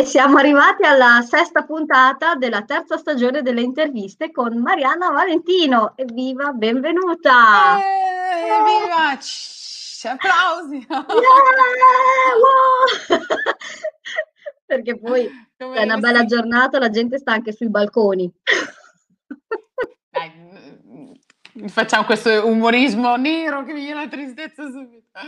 [0.00, 5.94] E siamo arrivati alla sesta puntata della terza stagione delle interviste con Mariana Valentino.
[5.96, 7.76] Evviva, benvenuta!
[7.80, 9.18] Evviva!
[10.04, 10.86] applausi!
[10.88, 11.04] Yeah,
[12.38, 13.18] wow!
[14.66, 18.32] Perché poi è una bella giornata, la gente sta anche sui balconi.
[21.66, 25.18] Facciamo questo umorismo nero che mi viene la tristezza subito.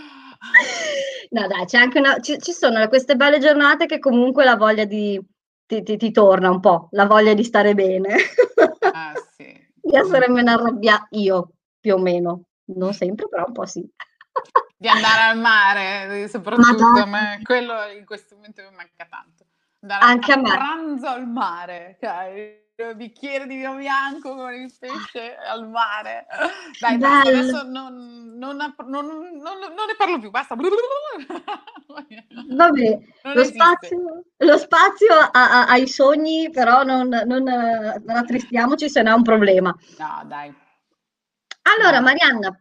[1.31, 4.85] No, dai, c'è anche una, ci, ci, sono queste belle giornate che comunque la voglia
[4.85, 5.21] di
[5.67, 8.17] ti, ti, ti torna un po', la voglia di stare bene.
[8.93, 9.45] Ah, sì.
[9.81, 12.45] di essere meno arrabbiata, io più o meno,
[12.77, 13.89] non sempre, però un po' sì.
[14.77, 19.47] Di andare al mare, soprattutto, ma quello in questo momento mi manca tanto.
[19.83, 20.51] Andare anche a, a me.
[20.51, 26.27] pranzo al mare, cioè bicchiere di vino bianco con il pesce al mare.
[26.79, 30.55] Dai, basta, adesso non, non, non, non, ne parlo più, basta.
[32.49, 32.99] Vabbè,
[33.35, 39.11] lo spazio, lo spazio, a, a, ai sogni, però non, non, non attristiamoci se no
[39.11, 39.75] è un problema.
[39.99, 40.55] No, dai.
[41.63, 42.01] Allora.
[42.01, 42.59] Marianna,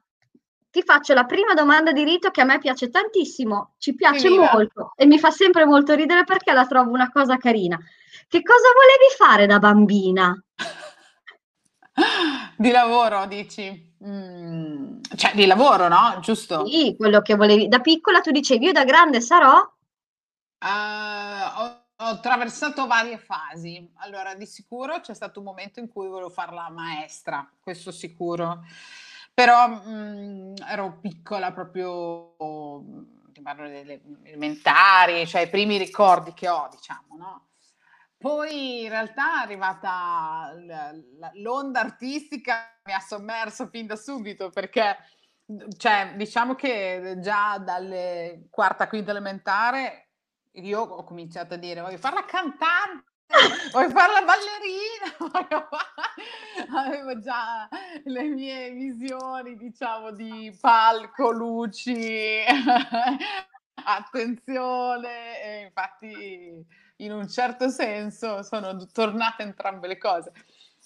[0.71, 4.51] ti faccio la prima domanda di rito che a me piace tantissimo, ci piace Viva.
[4.53, 7.79] molto e mi fa sempre molto ridere perché la trovo una cosa carina.
[8.27, 10.33] Che cosa volevi fare da bambina?
[12.57, 13.95] Di lavoro, dici?
[14.05, 16.19] Mm, cioè, di lavoro, no?
[16.21, 16.65] Giusto?
[16.65, 17.67] Sì, quello che volevi.
[17.67, 19.57] Da piccola tu dicevi, io da grande sarò?
[20.59, 21.63] Uh, ho,
[21.95, 23.91] ho attraversato varie fasi.
[23.97, 28.63] Allora, di sicuro c'è stato un momento in cui volevo fare la maestra, questo sicuro.
[29.33, 32.35] Però mh, mm, ero piccola proprio,
[33.31, 37.48] ti parlo delle elementari, cioè i primi ricordi che ho, diciamo, no?
[38.19, 40.53] Poi in realtà è arrivata
[41.35, 44.97] l'onda artistica, mi ha sommerso fin da subito perché
[45.77, 50.09] cioè, diciamo che già dalle quarta, quinta elementare
[50.51, 53.05] io ho cominciato a dire voglio fare la cantante,
[53.71, 55.67] voglio fare la ballerina,
[56.85, 57.69] avevo già
[58.03, 62.43] le mie visioni, diciamo, di palco, luci,
[63.85, 66.65] attenzione, infatti
[66.99, 70.31] in un certo senso sono tornate entrambe le cose.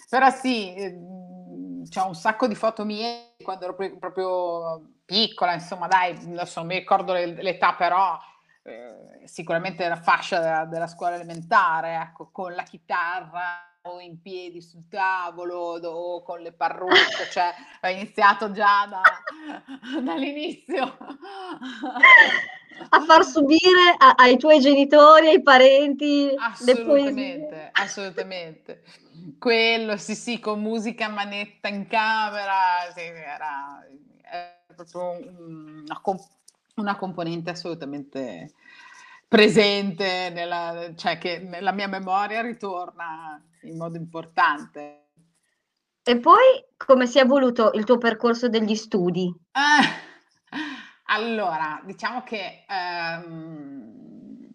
[0.10, 6.12] Però sì, ehm, c'è un sacco di foto mie quando ero proprio piccola, insomma, dai,
[6.12, 8.18] adesso non mi ricordo l'età, però
[8.64, 14.62] eh, sicuramente la fascia della, della, scuola elementare, ecco, con la chitarra o in piedi
[14.62, 19.02] sul tavolo o con le parrucche, cioè ho iniziato già da,
[20.02, 20.84] dall'inizio
[22.90, 28.84] a far subire a, ai tuoi genitori, ai parenti assolutamente, assolutamente.
[29.38, 33.86] Quello, sì, sì, con musica manetta in camera, sì, era,
[34.22, 36.02] era, proprio una,
[36.76, 38.54] una componente assolutamente
[39.28, 45.10] presente, nella, cioè che nella mia memoria ritorna in modo importante.
[46.04, 49.34] E poi come si è evoluto il tuo percorso degli studi?
[49.52, 50.12] Eh
[51.14, 54.52] allora, diciamo che ehm,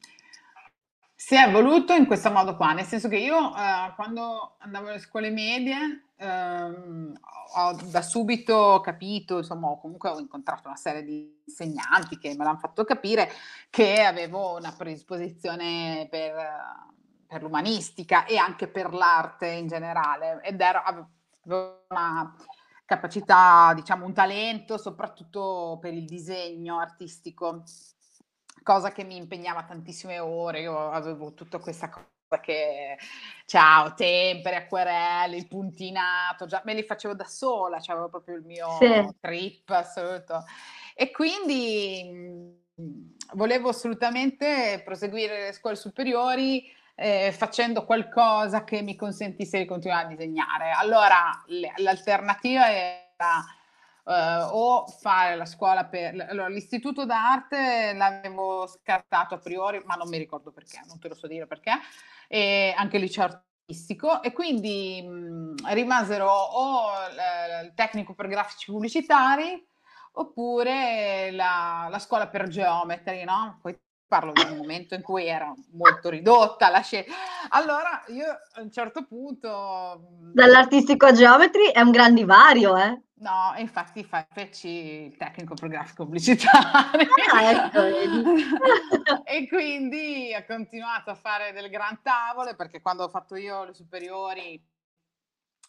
[1.15, 4.99] si è evoluto in questo modo qua, nel senso che io eh, quando andavo alle
[4.99, 7.13] scuole medie ehm,
[7.57, 12.59] ho da subito capito, insomma, comunque ho incontrato una serie di insegnanti che me l'hanno
[12.59, 13.31] fatto capire
[13.71, 16.35] che avevo una predisposizione per,
[17.29, 22.35] per l'umanistica e anche per l'arte in generale ed ero, avevo una
[22.87, 27.63] capacità, diciamo un talento, soprattutto per il disegno artistico,
[28.63, 30.63] cosa che mi impegnava tantissime ore.
[30.63, 32.97] Io avevo tutta questa cosa che
[33.45, 38.45] ciao, tempere, acquerelli, il puntinato, già me li facevo da sola, cioè avevo proprio il
[38.45, 39.17] mio sì.
[39.21, 40.45] trip assoluto.
[40.95, 42.57] E quindi
[43.35, 50.09] volevo assolutamente proseguire le scuole superiori eh, facendo qualcosa che mi consentisse di continuare a
[50.09, 50.73] disegnare.
[50.73, 53.45] Allora le, l'alternativa era
[54.03, 56.27] uh, o fare la scuola per...
[56.29, 61.15] Allora, l'istituto d'arte l'avevo scartato a priori, ma non mi ricordo perché, non te lo
[61.15, 61.71] so dire perché,
[62.27, 68.73] e anche il liceo artistico e quindi mh, rimasero o l- il tecnico per grafici
[68.73, 69.65] pubblicitari
[70.15, 73.61] oppure la, la scuola per geometri, no?
[73.63, 77.13] Poi parlo di un momento in cui era molto ridotta la scelta.
[77.51, 80.01] Allora io a un certo punto...
[80.01, 83.01] Mhmm Dall'artistico a geometri è un gran divario, eh?
[83.21, 87.09] No, infatti feci il tecnico per grafico pubblicitario.
[87.33, 87.81] Ah, ecco,
[89.27, 93.75] e quindi ho continuato a fare delle gran tavole perché quando ho fatto io le
[93.75, 94.63] superiori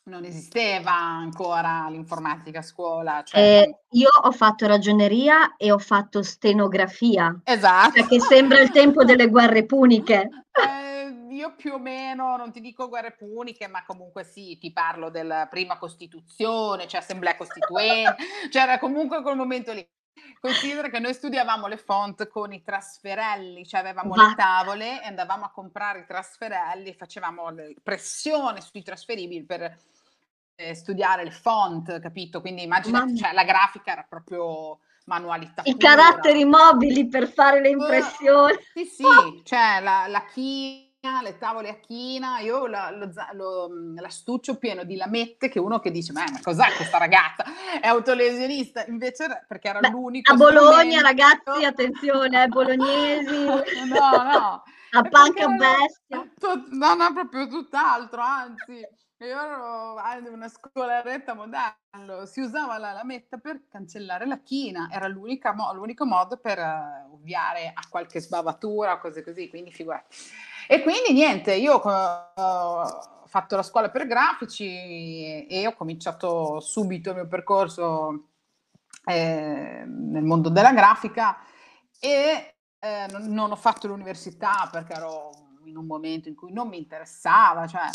[0.10, 3.24] non esisteva ancora l'informatica a scuola.
[3.24, 3.40] Cioè...
[3.40, 7.40] Eh, io ho fatto ragioneria e ho fatto stenografia.
[7.44, 7.92] Esatto.
[7.92, 10.30] Perché sembra il tempo delle guerre puniche.
[10.60, 15.10] Eh, io più o meno, non ti dico guerre puniche, ma comunque sì, ti parlo
[15.10, 18.18] della prima Costituzione, cioè Assemblea Costituente,
[18.52, 19.88] c'era comunque quel momento lì.
[20.42, 25.46] Considera che noi studiavamo le font con i trasferelli, cioè avevamo le tavole e andavamo
[25.46, 27.54] a comprare i trasferelli e facevamo
[27.84, 29.78] pressione sui trasferibili per
[30.60, 32.42] eh, studiare il font, capito?
[32.42, 35.62] Quindi immagina, cioè, la grafica era proprio manualità.
[35.64, 35.96] I pura.
[35.96, 38.54] caratteri mobili per fare le impressioni.
[38.54, 40.88] Uh, sì, sì, cioè la, la china
[41.24, 45.92] le tavole a china, io la, lo, lo, l'astuccio pieno di lamette che uno che
[45.92, 47.46] dice ma, cos'è questa ragazza?
[47.80, 53.46] È autolesionista, invece perché era Beh, l'unico A Bologna ragazzi, attenzione, eh, bolognesi.
[53.88, 54.64] no, no.
[54.92, 56.30] A panca bestia.
[56.72, 58.86] No, no, proprio tutt'altro, anzi
[59.26, 59.96] io ero
[60.32, 66.38] una scolaretta modello, si usava la lametta per cancellare la china, era mo- l'unico modo
[66.38, 70.16] per uh, ovviare a qualche sbavatura o cose così, quindi figurati.
[70.68, 77.10] E quindi niente, io ho uh, fatto la scuola per grafici e ho cominciato subito
[77.10, 78.30] il mio percorso
[79.06, 81.38] eh, nel mondo della grafica
[82.00, 85.32] e eh, non, non ho fatto l'università perché ero
[85.66, 87.90] in un momento in cui non mi interessava, cioè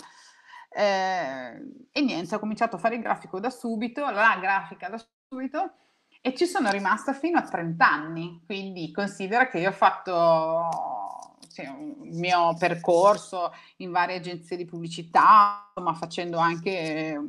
[0.74, 5.74] eh, e niente, ho cominciato a fare il grafico da subito, la grafica da subito
[6.20, 11.66] e ci sono rimasta fino a 30 anni, quindi considera che io ho fatto cioè,
[11.66, 17.20] il mio percorso in varie agenzie di pubblicità, ma facendo anche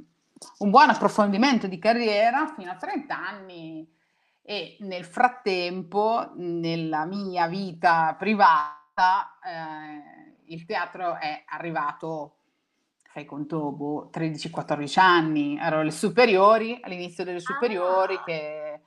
[0.60, 3.88] un buon approfondimento di carriera fino a 30 anni
[4.42, 12.38] e nel frattempo nella mia vita privata eh, il teatro è arrivato
[13.16, 18.24] fai conto, boh, 13-14 anni, ero alle superiori, all'inizio delle superiori, ah.
[18.26, 18.82] che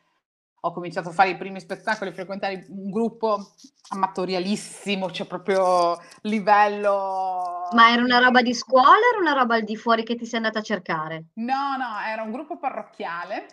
[0.60, 3.54] ho cominciato a fare i primi spettacoli, frequentare un gruppo
[3.88, 7.68] amatorialissimo, cioè proprio livello...
[7.72, 10.26] Ma era una roba di scuola o era una roba al di fuori che ti
[10.26, 11.28] sei andata a cercare?
[11.36, 13.46] No, no, era un gruppo parrocchiale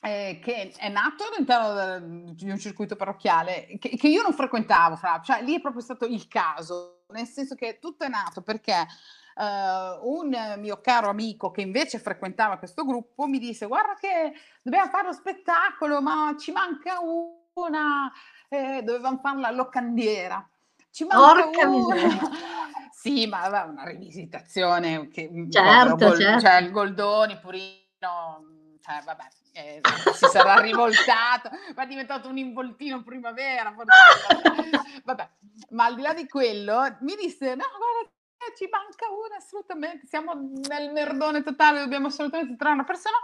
[0.00, 5.20] eh, che è nato all'interno di un circuito parrocchiale che, che io non frequentavo, fra,
[5.22, 8.86] cioè lì è proprio stato il caso, nel senso che tutto è nato perché
[9.34, 14.32] Uh, un mio caro amico che invece frequentava questo gruppo mi disse guarda che
[14.62, 16.98] dobbiamo fare lo spettacolo ma ci manca
[17.54, 18.12] una
[18.48, 20.46] eh, dovevamo fare la locandiera.
[20.90, 21.96] Ci manca Porca una
[22.92, 26.40] sì ma aveva una rivisitazione che mm, certo, gol, certo.
[26.40, 27.80] cioè il Goldoni Purino
[28.82, 29.80] cioè vabbè eh,
[30.12, 35.30] si sarà rivoltato ma è diventato un involtino primavera forse, vabbè
[35.70, 38.10] ma al di là di quello mi disse no guarda
[38.56, 43.16] ci manca una assolutamente, siamo nel nerdone totale, dobbiamo assolutamente trovare una persona.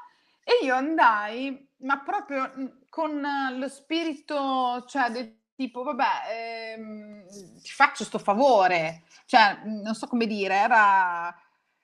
[0.44, 3.20] E io andai, ma proprio mm, con
[3.58, 7.26] lo spirito, cioè del tipo, vabbè, ehm,
[7.60, 11.34] ti faccio sto favore, cioè, mm, non so come dire, era...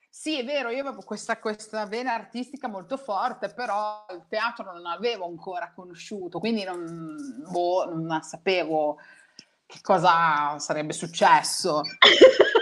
[0.09, 4.87] Sì, è vero, io avevo questa, questa vena artistica molto forte, però il teatro non
[4.87, 8.97] avevo ancora conosciuto, quindi non, boh, non sapevo
[9.67, 11.83] che cosa sarebbe successo.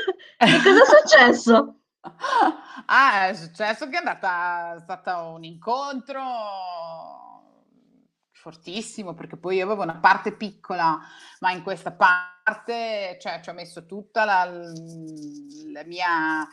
[0.42, 1.76] Che cosa è successo?
[2.86, 6.20] Ah, è successo che è andata, è stato un incontro
[8.32, 10.98] fortissimo perché poi io avevo una parte piccola,
[11.38, 16.44] ma in questa parte cioè, ci ho messo tutta la, la mia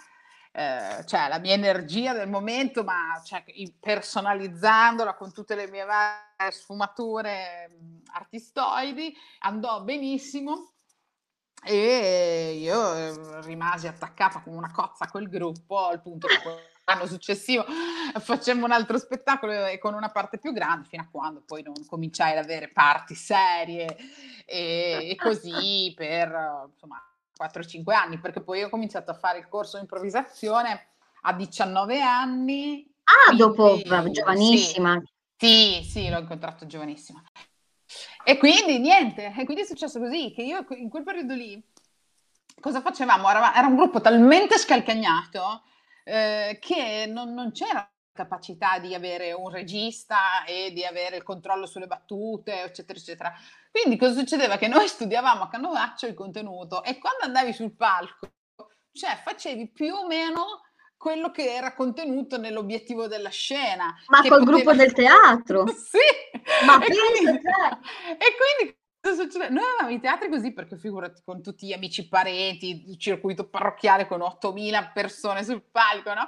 [0.51, 3.43] eh, cioè la mia energia del momento, ma cioè,
[3.79, 7.71] personalizzandola con tutte le mie varie sfumature
[8.13, 10.73] artistoidi, andò benissimo
[11.63, 16.35] e io ehm, rimasi attaccata come una cozza a quel gruppo al punto che
[16.85, 17.65] l'anno successivo
[18.19, 21.85] facemmo un altro spettacolo e con una parte più grande fino a quando poi non
[21.85, 23.97] cominciai ad avere parti serie
[24.45, 27.03] e, e così per insomma
[27.37, 30.87] 4-5 anni perché poi ho cominciato a fare il corso di improvvisazione
[31.21, 35.01] a 19 anni ah quindi, dopo giovanissima.
[35.35, 37.21] Sì, sì, sì l'ho incontrato giovanissima
[38.29, 41.59] e quindi niente, e quindi è successo così, che io in quel periodo lì,
[42.61, 43.27] cosa facevamo?
[43.27, 45.63] Era, era un gruppo talmente scalcagnato
[46.03, 51.65] eh, che non, non c'era capacità di avere un regista e di avere il controllo
[51.65, 53.33] sulle battute, eccetera, eccetera.
[53.71, 54.57] Quindi cosa succedeva?
[54.57, 58.29] Che noi studiavamo a canovaccio il contenuto e quando andavi sul palco,
[58.91, 60.61] cioè facevi più o meno
[60.99, 63.95] quello che era contenuto nell'obiettivo della scena.
[64.07, 64.43] Ma col poteva...
[64.43, 65.65] gruppo del teatro?
[65.71, 65.97] sì!
[66.65, 69.47] Ma e quindi, e quindi cosa succede?
[69.47, 74.07] Noi avevamo i teatri così perché figurati con tutti gli amici parenti, il circuito parrocchiale
[74.07, 76.27] con 8.000 persone sul palco, no?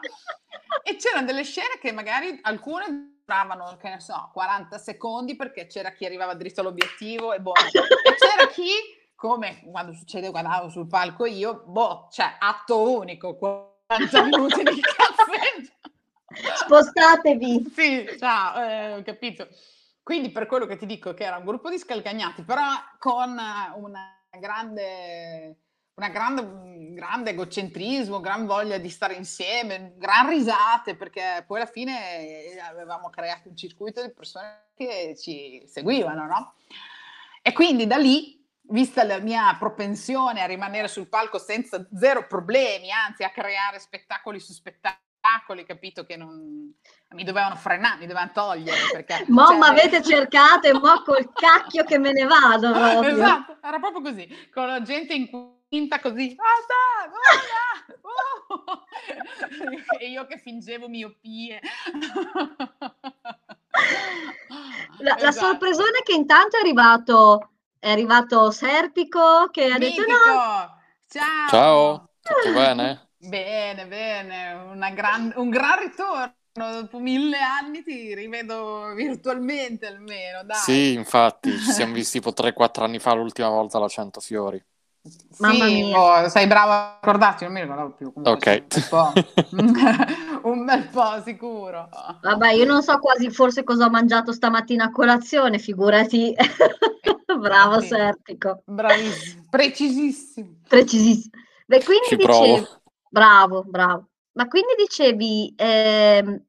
[0.83, 5.91] E c'erano delle scene che magari alcune duravano, che ne so, 40 secondi perché c'era
[5.91, 7.59] chi arrivava dritto all'obiettivo e buono.
[7.69, 8.71] E c'era chi
[9.15, 13.35] come quando succede quando sul palco io, boh, cioè atto unico,
[13.91, 15.69] 40 minuti di caffè.
[16.55, 17.71] Spostatevi.
[17.75, 19.49] Sì, ciao, eh, ho capito.
[20.01, 22.63] Quindi per quello che ti dico che era un gruppo di scalcagnati, però
[22.97, 23.37] con
[23.75, 25.57] una grande,
[25.95, 32.57] una grande, grande egocentrismo, gran voglia di stare insieme, gran risate, perché poi alla fine
[32.67, 36.53] avevamo creato un circuito di persone che ci seguivano, no?
[37.41, 38.40] E quindi da lì
[38.71, 44.39] vista la mia propensione a rimanere sul palco senza zero problemi, anzi a creare spettacoli
[44.39, 46.73] su spettacoli, capito che non
[47.09, 48.77] mi dovevano frenare, mi dovevano togliere.
[48.91, 52.71] Perché, mo cioè, avete cercato e mo col cacchio che me ne vado.
[52.73, 53.13] Proprio.
[53.13, 55.29] Esatto, era proprio così, con la gente in
[55.67, 57.09] quinta così, ah,
[58.01, 58.85] oh!
[59.99, 61.59] e io che fingevo miopie.
[64.99, 65.23] La, esatto.
[65.23, 67.50] la sorpresona è che intanto è arrivato
[67.81, 70.01] è arrivato Serpico che ha Mitico.
[70.05, 70.81] detto no.
[71.07, 71.19] Ciao.
[71.43, 73.09] Ciao, tutto bene?
[73.17, 74.53] bene, bene,
[74.93, 76.35] gran, un gran ritorno.
[76.53, 80.43] Dopo mille anni ti rivedo virtualmente almeno.
[80.43, 80.57] Dai.
[80.57, 84.63] Sì, infatti, ci siamo visti tipo 3-4 anni fa l'ultima volta alla 100 Fiori.
[85.39, 85.99] Mamma sì, mia.
[85.99, 88.11] Oh, sei bravo a ricordarti, non mi ricordavo più.
[88.15, 88.63] Ok.
[89.51, 90.07] Un bel,
[90.43, 91.89] un bel po' sicuro.
[92.21, 96.35] Vabbè, io non so quasi forse cosa ho mangiato stamattina a colazione, figurati.
[97.39, 97.87] Bravo sì.
[97.87, 98.61] Serpico.
[98.65, 100.59] Bravissimo, precisissimo.
[100.67, 101.31] Precisissimo.
[101.65, 102.53] Beh, quindi Ci dicevi...
[102.61, 102.79] Provo.
[103.09, 104.09] Bravo, bravo.
[104.33, 106.41] Ma quindi dicevi, eh,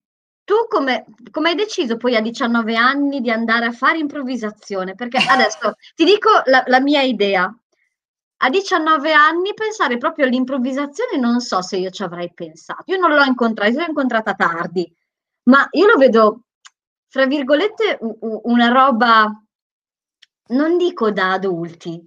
[0.44, 4.94] tu come, come, hai deciso poi a 19 anni di andare a fare improvvisazione?
[4.94, 7.52] Perché adesso ti dico la, la mia idea.
[8.44, 12.82] A 19 anni pensare proprio all'improvvisazione non so se io ci avrei pensato.
[12.86, 14.92] Io non l'ho incontrata, l'ho incontrata tardi,
[15.44, 16.42] ma io lo vedo,
[17.08, 19.30] fra virgolette, una roba
[20.48, 22.04] non dico da adulti,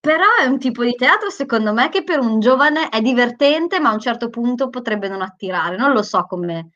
[0.00, 3.90] però è un tipo di teatro secondo me che per un giovane è divertente, ma
[3.90, 5.76] a un certo punto potrebbe non attirare.
[5.76, 6.70] Non lo so come.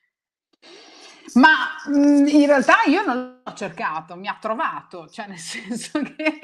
[1.35, 1.51] Ma
[1.87, 6.41] mh, in realtà io non l'ho cercato, mi ha trovato, cioè nel senso che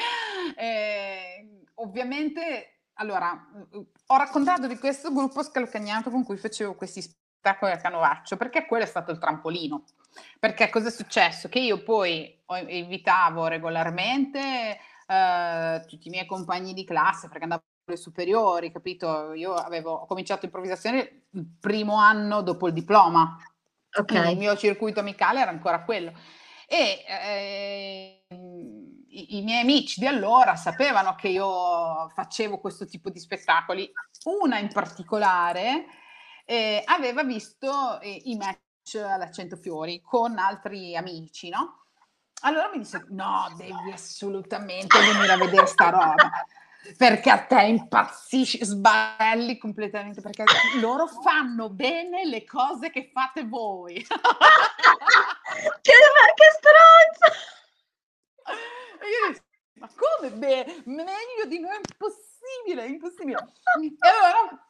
[0.56, 3.32] eh, ovviamente, allora,
[4.06, 8.84] ho raccontato di questo gruppo scalcagnato con cui facevo questi spettacoli a Canovaccio, perché quello
[8.84, 9.84] è stato il trampolino.
[10.38, 11.48] Perché cosa è successo?
[11.48, 17.96] Che io poi invitavo regolarmente eh, tutti i miei compagni di classe, perché andavo alle
[17.96, 19.32] superiori, capito?
[19.32, 23.36] Io avevo, ho cominciato improvvisazione il primo anno dopo il diploma.
[23.96, 24.32] Okay.
[24.32, 26.12] il mio circuito amicale era ancora quello.
[26.66, 28.24] E eh,
[29.14, 33.90] i, i, miei amici di allora sapevano che io facevo questo tipo di spettacoli.
[34.24, 35.86] Una in particolare
[36.44, 41.84] eh, aveva visto eh, i match all'accento fiori con altri amici, no?
[42.42, 46.30] Allora mi disse, no, devi assolutamente venire a vedere sta roba,
[46.98, 50.44] perché a te impazzisci, sbarelli completamente, perché
[50.78, 53.94] loro fanno bene le cose che fate voi.
[54.04, 54.06] che,
[55.80, 57.32] che stronza!
[59.06, 59.34] Io
[59.74, 60.82] ma come bene?
[60.84, 63.38] Meglio di noi, è impossibile, è impossibile.
[63.74, 64.66] E allora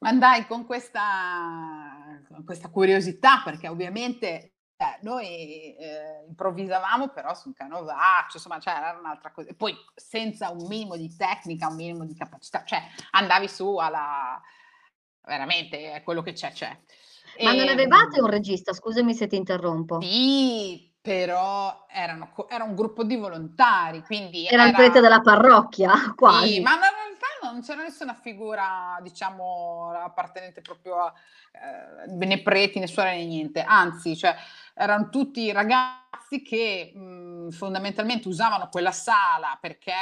[0.00, 7.54] andai con questa, con questa curiosità, perché ovviamente eh, noi eh, improvvisavamo però su un
[7.54, 9.50] canovaccio, insomma, cioè era un'altra cosa.
[9.50, 14.40] E poi senza un minimo di tecnica, un minimo di capacità, cioè andavi su alla...
[15.22, 16.76] veramente quello che c'è, c'è.
[17.42, 20.00] Ma e, non ehm avevate un regista, scusami se ti interrompo.
[20.00, 24.46] Sì, però erano, era un gruppo di volontari, quindi...
[24.46, 26.54] Era, era il prete della parrocchia, quasi.
[26.54, 31.12] Sì, ma in realtà non c'era nessuna figura, diciamo, appartenente proprio a
[31.52, 33.60] eh, né preti, né suore, né niente.
[33.60, 34.34] Anzi, cioè,
[34.72, 39.92] erano tutti ragazzi che mh, fondamentalmente usavano quella sala perché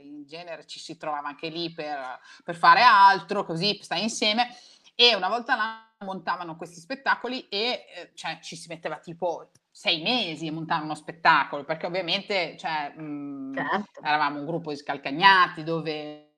[0.00, 4.48] in genere ci si trovava anche lì per, per fare altro, così stai insieme.
[4.94, 10.02] E una volta l'anno montavano questi spettacoli e eh, cioè, ci si metteva tipo sei
[10.02, 14.00] mesi a montare uno spettacolo, perché ovviamente cioè, mh, certo.
[14.02, 16.32] eravamo un gruppo di scalcagnati dove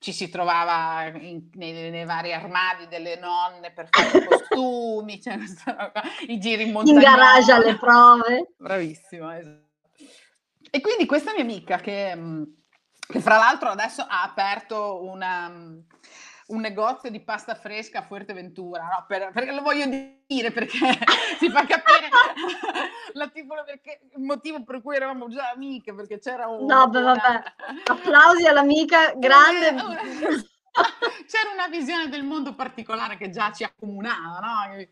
[0.00, 5.38] ci si trovava in, nei, nei, vari armadi delle nonne per fare i costumi, cioè,
[6.26, 6.98] i giri in montagna.
[6.98, 8.54] In garage alle prove.
[8.58, 9.68] Bravissima, esatto.
[10.68, 12.18] E quindi questa mia amica che,
[13.06, 15.48] che fra l'altro adesso ha aperto una
[16.48, 19.04] un negozio di pasta fresca a Fuerteventura, no?
[19.06, 19.86] per, perché lo voglio
[20.26, 20.78] dire perché
[21.38, 22.08] si fa capire
[23.14, 26.66] la tipo, perché, il motivo per cui eravamo già amiche, perché c'era un...
[26.66, 27.42] No, beh, vabbè,
[27.90, 29.74] applausi all'amica, grande...
[31.26, 34.74] c'era una visione del mondo particolare che già ci accomunava, no?
[34.74, 34.88] E,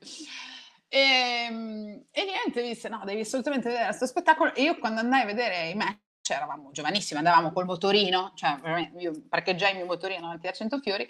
[0.88, 4.54] ehm, e niente, disse, no, devi assolutamente vedere questo spettacolo.
[4.54, 8.58] E io quando andai a vedere i match, cioè eravamo giovanissimi, andavamo col motorino, cioè
[8.96, 11.06] io parcheggiai il mio motorino davanti a Centofiori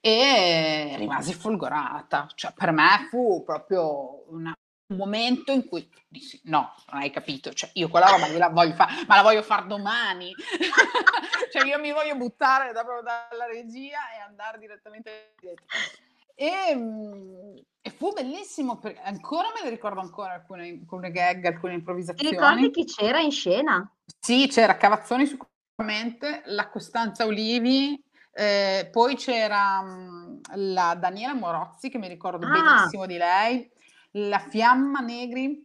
[0.00, 2.28] e rimasi folgorata.
[2.34, 4.52] Cioè, per me fu proprio una,
[4.88, 8.74] un momento in cui dissi no, non hai capito, cioè, io quella roba la voglio
[8.74, 10.34] fare, ma la voglio fare domani.
[11.52, 15.64] cioè io mi voglio buttare da, dalla regia e andare direttamente dietro.
[16.42, 21.74] E, mm, e, fu bellissimo, perché ancora me le ricordo ancora alcune, alcune gag, alcune
[21.74, 22.30] improvvisazioni.
[22.30, 23.88] Ti ricordi chi c'era in scena?
[24.18, 31.98] Sì, c'era Cavazzoni sicuramente, la Costanza Olivi, eh, poi c'era mh, la Daniela Morozzi, che
[31.98, 32.50] mi ricordo ah.
[32.50, 33.70] benissimo di lei,
[34.12, 35.64] la Fiamma Negri.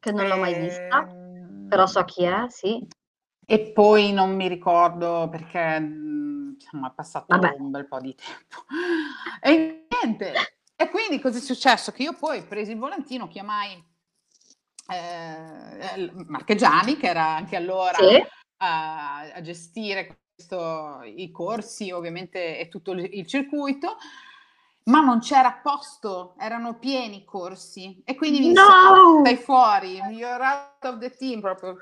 [0.00, 2.86] Che non l'ho mai vista, ehm, però so chi è, sì.
[3.44, 5.78] E poi non mi ricordo perché
[6.60, 7.56] insomma, è passato Vabbè.
[7.58, 8.64] un bel po' di tempo.
[9.40, 10.32] E niente,
[10.74, 11.92] e quindi cosa è successo?
[11.92, 13.82] Che io poi presi il volantino, chiamai
[14.90, 18.24] eh, Marchegiani, che era anche allora sì.
[18.58, 23.96] a, a, gestire questo, i corsi, ovviamente, e tutto il, il circuito
[24.88, 29.20] ma non c'era posto, erano pieni i corsi e quindi mi no!
[29.20, 31.76] stai fuori, you're out of the team proprio.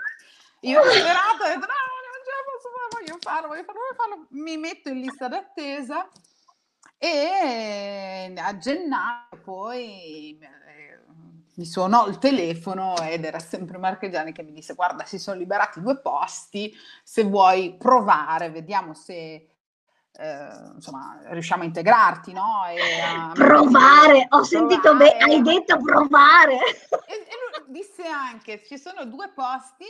[0.61, 3.81] Io ho sperato ho detto no, non ce la posso fare, voglio farlo, voglio farlo,
[3.81, 4.27] voglio farlo.
[4.31, 6.09] Mi metto in lista d'attesa
[6.99, 11.01] e a gennaio poi eh,
[11.55, 15.81] mi suonò il telefono ed era sempre Marchegiani che mi disse guarda si sono liberati
[15.81, 19.49] due posti, se vuoi provare, vediamo se
[20.19, 22.63] eh, insomma, riusciamo a integrarti, no?
[22.63, 26.55] A provare, ho sentito bene, hai detto provare.
[26.55, 29.85] E, e lui disse anche, ci sono due posti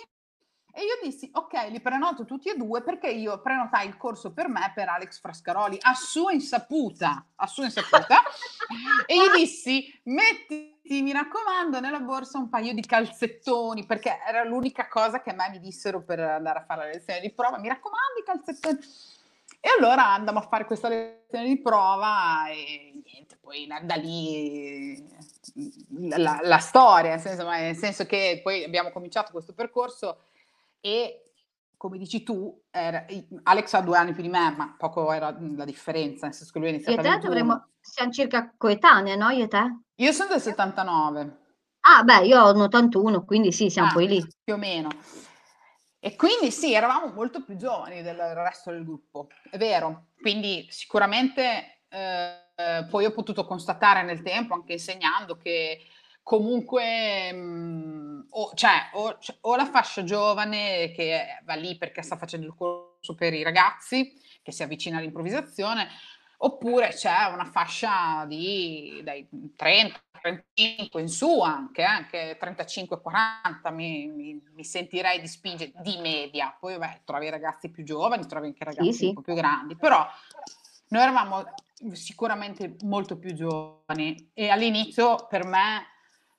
[0.78, 4.46] e io dissi, ok, li prenoto tutti e due perché io prenotai il corso per
[4.50, 8.20] me per Alex Frascaroli a sua insaputa, a sua insaputa.
[9.06, 14.86] e gli dissi, mettiti, mi raccomando, nella borsa un paio di calzettoni perché era l'unica
[14.86, 17.56] cosa che a me mi dissero per andare a fare la lezione di prova.
[17.56, 18.78] Mi raccomando, i calzettoni
[19.60, 25.02] e allora andiamo a fare questa lezione di prova e niente, poi da lì
[26.10, 30.18] la, la storia, nel senso, nel senso, che poi abbiamo cominciato questo percorso
[30.80, 31.26] e
[31.76, 33.04] come dici tu, era,
[33.44, 36.58] Alex ha due anni più di me, ma poco era la differenza, nel senso che
[36.58, 39.28] lui ha iniziato Io e te dovremmo, siamo circa coetanee, no?
[39.30, 39.80] Io e te?
[39.96, 41.38] Io sono del 79.
[41.80, 44.26] Ah, beh, io ho un 81, quindi sì, siamo ah, poi lì.
[44.42, 44.88] Più o meno.
[45.98, 50.08] E quindi sì, eravamo molto più giovani del resto del gruppo, è vero.
[50.20, 55.80] Quindi sicuramente eh, poi ho potuto constatare nel tempo, anche insegnando, che
[56.26, 62.02] comunque mh, mm, o, cioè, o, cioè, o, la fascia giovane che va lì perché
[62.02, 64.12] sta facendo il corso per i ragazzi,
[64.42, 65.86] che si avvicina all'improvvisazione,
[66.38, 74.08] oppure c'è una fascia di dai 30, 35 in su anche, eh, anche 35-40 mi,
[74.08, 78.64] mi, mi, sentirei di spingere di media, poi beh, trovi ragazzi più giovani, trovi anche
[78.64, 79.06] ragazzi sì, sì.
[79.06, 80.04] un po' più grandi, però
[80.88, 81.44] noi eravamo
[81.92, 85.94] sicuramente molto più giovani e all'inizio per me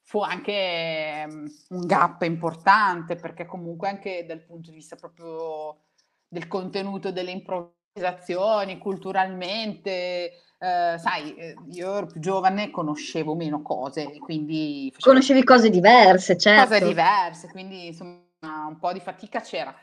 [0.07, 5.81] fu anche um, un gap importante perché comunque anche dal punto di vista proprio
[6.29, 14.17] del contenuto delle improvvisazioni culturalmente, eh, sai, eh, io ero più giovane, conoscevo meno cose,
[14.19, 14.93] quindi...
[14.97, 16.69] Conoscevi cose diverse, certo.
[16.69, 18.23] Cose diverse, quindi insomma
[18.65, 19.75] un po' di fatica c'era.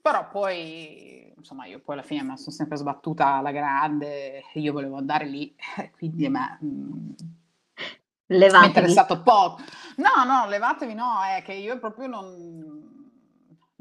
[0.00, 4.96] Però poi, insomma, io poi alla fine mi sono sempre sbattuta alla grande, io volevo
[4.96, 5.54] andare lì,
[5.92, 6.58] quindi a me...
[8.32, 8.58] Levatevi.
[8.58, 9.60] Mi è interessato poco.
[9.96, 12.90] No, no, levatevi no, è che io proprio non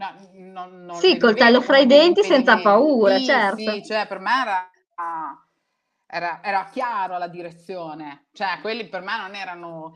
[0.01, 3.57] No, non, non sì, coltello fra i denti senza paura, sì, certo.
[3.57, 4.71] Sì, cioè per me era,
[6.07, 9.95] era, era chiaro la direzione, cioè quelli per me non erano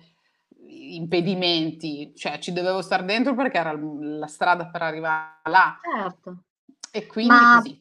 [0.68, 5.80] impedimenti, cioè ci dovevo stare dentro perché era la strada per arrivare là.
[5.82, 6.44] Certo.
[6.92, 7.80] E quindi ma, così.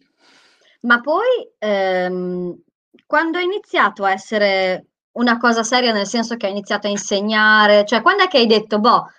[0.80, 2.58] Ma poi ehm,
[3.06, 7.84] quando hai iniziato a essere una cosa seria, nel senso che hai iniziato a insegnare,
[7.84, 9.10] cioè quando è che hai detto, boh,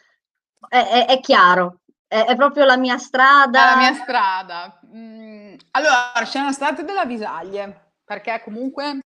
[0.67, 3.62] è, è, è chiaro, è, è proprio la mia strada.
[3.62, 4.79] È la mia strada.
[4.93, 8.99] Mm, allora, c'erano state delle avvisaglie, perché comunque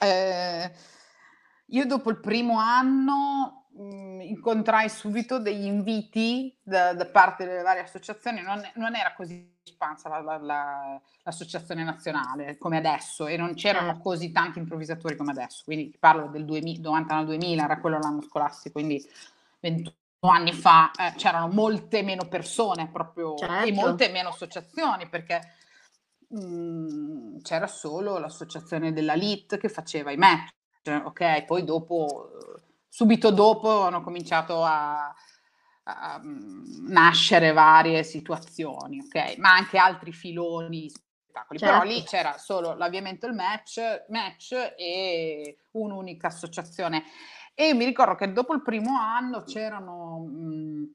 [0.00, 0.72] eh,
[1.66, 7.62] io dopo il primo anno mh, mm, incontrai subito degli inviti da, da, parte delle
[7.62, 13.36] varie associazioni, non, non era così espansa la, la, la, l'associazione nazionale come adesso e
[13.36, 14.02] non c'erano certo.
[14.02, 19.04] così tanti improvvisatori come adesso, quindi parlo del 99-2000, era quello l'anno scolastico, quindi
[19.60, 23.66] 21 anni fa eh, c'erano molte meno persone proprio certo.
[23.66, 25.40] e molte meno associazioni perché
[26.28, 30.52] mh, mm, c'era solo l'associazione della LIT che faceva i match,
[31.04, 31.44] ok?
[31.44, 32.30] Poi dopo,
[32.92, 39.38] subito dopo hanno cominciato a, uh, nascere varie situazioni, ok?
[39.38, 41.58] Ma anche altri filoni spettacoli.
[41.58, 41.74] Certo.
[41.74, 42.10] Però lì certo.
[42.10, 47.04] c'era solo l'avviamento il match, match e un'unica associazione.
[47.54, 50.92] E mi ricordo che dopo il primo anno c'erano mh,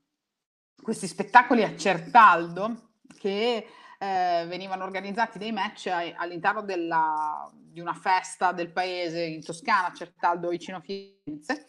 [0.80, 8.52] questi spettacoli a Certaldo che eh, venivano organizzati dei match all'interno della, di una festa
[8.52, 11.66] del paese in Toscana, Certaldo vicino a Firenze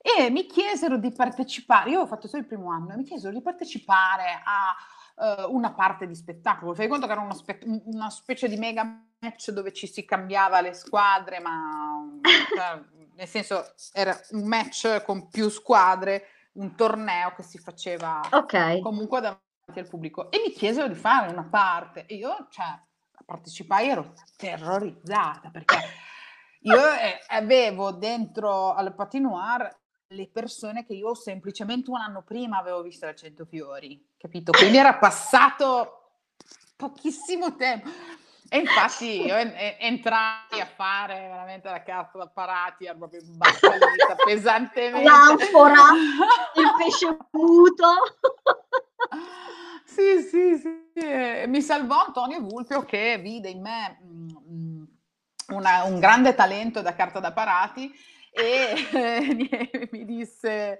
[0.00, 3.32] e mi chiesero di partecipare, io ho fatto solo il primo anno, e mi chiesero
[3.32, 6.74] di partecipare a uh, una parte di spettacolo.
[6.74, 8.84] Fai conto che era spe- una specie di mega
[9.18, 12.04] match dove ci si cambiava le squadre, ma
[12.54, 12.80] cioè,
[13.14, 18.80] nel senso era un match con più squadre, un torneo che si faceva okay.
[18.80, 20.30] comunque davanti al pubblico.
[20.30, 22.80] E mi chiesero di fare una parte e io, cioè,
[23.24, 25.76] partecipai ero terrorizzata perché
[26.60, 32.82] io eh, avevo dentro al patinoire le persone che io semplicemente un anno prima avevo
[32.82, 34.52] visto al Cento Fiori, capito?
[34.52, 36.12] Quindi era passato
[36.76, 37.90] pochissimo tempo.
[38.50, 45.02] E infatti io entrai a fare veramente la carta da parati, ero proprio imbattalita pesantemente.
[45.02, 45.92] L'anfora,
[46.54, 47.88] il pesce muto.
[49.84, 51.46] sì, sì, sì.
[51.46, 54.82] Mi salvò Antonio Vulpio che vide in me mm, mm,
[55.48, 57.92] una, un grande talento da carta da parati
[58.32, 60.76] e mi disse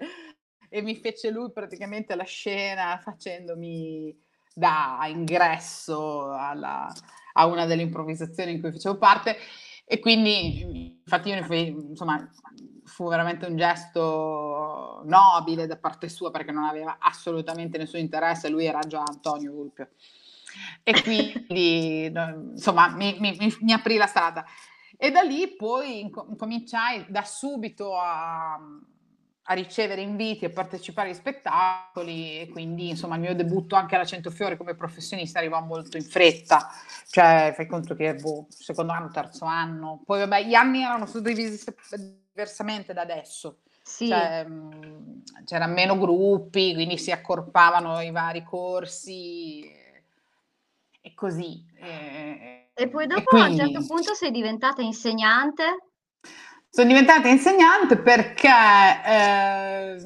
[0.69, 4.15] e mi fece lui praticamente la scena facendomi
[4.53, 6.91] da ingresso alla,
[7.33, 9.37] a una delle improvvisazioni in cui facevo parte
[9.85, 12.29] e quindi infatti io fui, insomma
[12.83, 18.65] fu veramente un gesto nobile da parte sua perché non aveva assolutamente nessun interesse, lui
[18.65, 19.89] era già Antonio Vulpio
[20.83, 24.45] e quindi insomma mi, mi, mi aprì la strada
[25.01, 32.41] e da lì poi incominciai da subito a, a ricevere inviti a partecipare agli spettacoli
[32.41, 36.67] e quindi insomma il mio debutto anche alla Centofiore come professionista arrivò molto in fretta,
[37.07, 41.73] cioè fai conto che boh, secondo anno, terzo anno, poi vabbè gli anni erano suddivisi
[42.33, 43.59] diversamente da adesso.
[43.81, 44.09] Sì.
[44.09, 44.45] Cioè,
[45.45, 49.63] c'erano meno gruppi, quindi si accorpavano i vari corsi
[50.99, 51.65] e così.
[51.75, 55.63] E, e poi dopo quindi, a un certo punto sei diventata insegnante?
[56.69, 59.97] Sono diventata insegnante perché eh,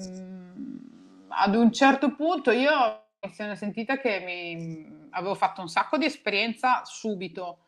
[1.27, 6.05] ad un certo punto io mi sono sentita che mi, avevo fatto un sacco di
[6.05, 7.59] esperienza subito,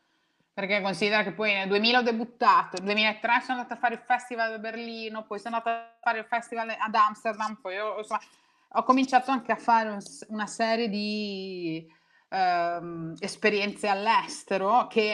[0.52, 4.02] perché considera che poi nel 2000 ho debuttato, nel 2003 sono andata a fare il
[4.04, 8.22] festival a Berlino, poi sono andata a fare il festival ad Amsterdam, poi ho, insomma,
[8.70, 11.88] ho cominciato anche a fare un, una serie di
[12.30, 15.14] ehm, esperienze all'estero che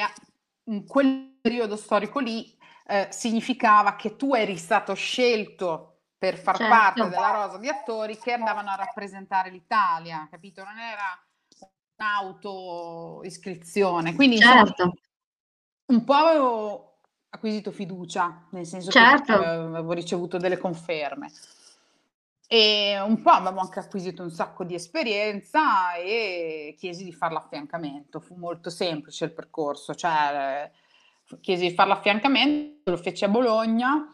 [0.66, 2.56] in quel periodo storico lì
[2.88, 6.74] eh, significava che tu eri stato scelto per far certo.
[6.74, 10.64] parte della rosa di attori che andavano a rappresentare l'Italia, capito?
[10.64, 11.20] Non era
[11.98, 14.14] un'auto-iscrizione.
[14.14, 14.70] Quindi certo.
[14.70, 14.94] insomma,
[15.88, 19.40] un po' avevo acquisito fiducia, nel senso certo.
[19.40, 21.32] che avevo ricevuto delle conferme.
[22.54, 28.20] E un po' avevo anche acquisito un sacco di esperienza e chiesi di fare l'affiancamento.
[28.20, 30.70] Fu molto semplice il percorso, cioè
[31.40, 34.06] chiesi di fare l'affiancamento, lo feci a Bologna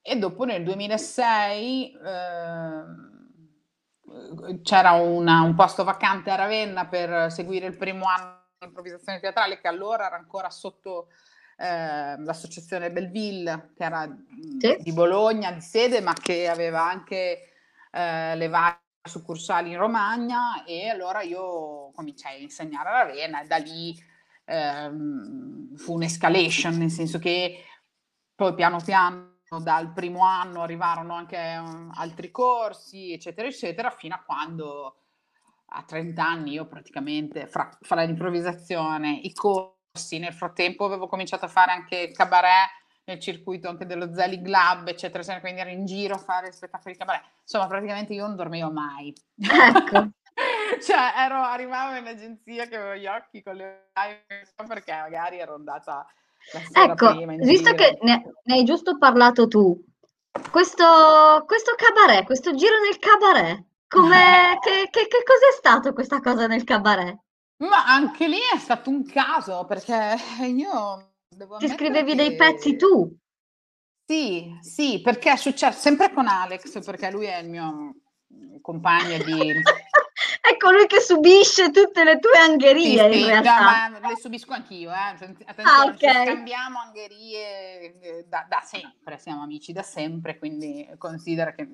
[0.00, 2.84] e dopo nel 2006 eh,
[4.62, 9.58] c'era una, un posto vacante a Ravenna per seguire il primo anno di improvvisazione teatrale
[9.60, 11.08] che allora era ancora sotto
[11.56, 14.08] eh, l'associazione Belleville, che era
[14.60, 14.76] sì.
[14.78, 17.48] di Bologna, di sede, ma che aveva anche
[17.92, 23.46] eh, le varie succursali in Romagna e allora io cominciai a insegnare a Ravenna e
[23.46, 23.94] da lì
[24.44, 27.64] ehm, fu un'escalation, nel senso che
[28.34, 29.30] poi piano piano
[29.62, 34.96] dal primo anno arrivarono anche um, altri corsi, eccetera, eccetera, fino a quando
[35.74, 41.48] a 30 anni io praticamente fra, fra l'improvvisazione, i corsi, nel frattempo avevo cominciato a
[41.48, 42.70] fare anche cabaret
[43.04, 46.98] nel circuito anche dello Zelig Lab, eccetera, quindi ero in giro a fare spettacoli di
[46.98, 47.24] cabaret.
[47.42, 49.12] Insomma, praticamente io non dormivo mai.
[49.38, 50.08] Ecco.
[50.80, 53.90] cioè, ero, arrivavo in agenzia che avevo gli occhi con le
[54.66, 56.06] perché magari ero andata
[56.52, 59.78] la sera ecco, prima visto che ne, ne, hai giusto parlato tu,
[60.50, 66.46] questo, questo cabaret, questo giro nel cabaret, come, che, che, che cos'è stato questa cosa
[66.46, 67.18] nel cabaret?
[67.58, 72.16] Ma anche lì è stato un caso, perché io Devo Ti scrivevi che...
[72.16, 73.16] dei pezzi tu?
[74.04, 77.94] Sì, sì, perché è successo sempre con Alex, perché lui è il mio
[78.60, 79.62] compagno di...
[80.42, 83.88] è colui che subisce tutte le tue angherie sì, in realtà.
[83.88, 84.94] No, le subisco anch'io, eh.
[85.62, 86.26] ah, okay.
[86.26, 91.68] scambiamo angherie eh, da, da, sempre, siamo amici da sempre, quindi considera che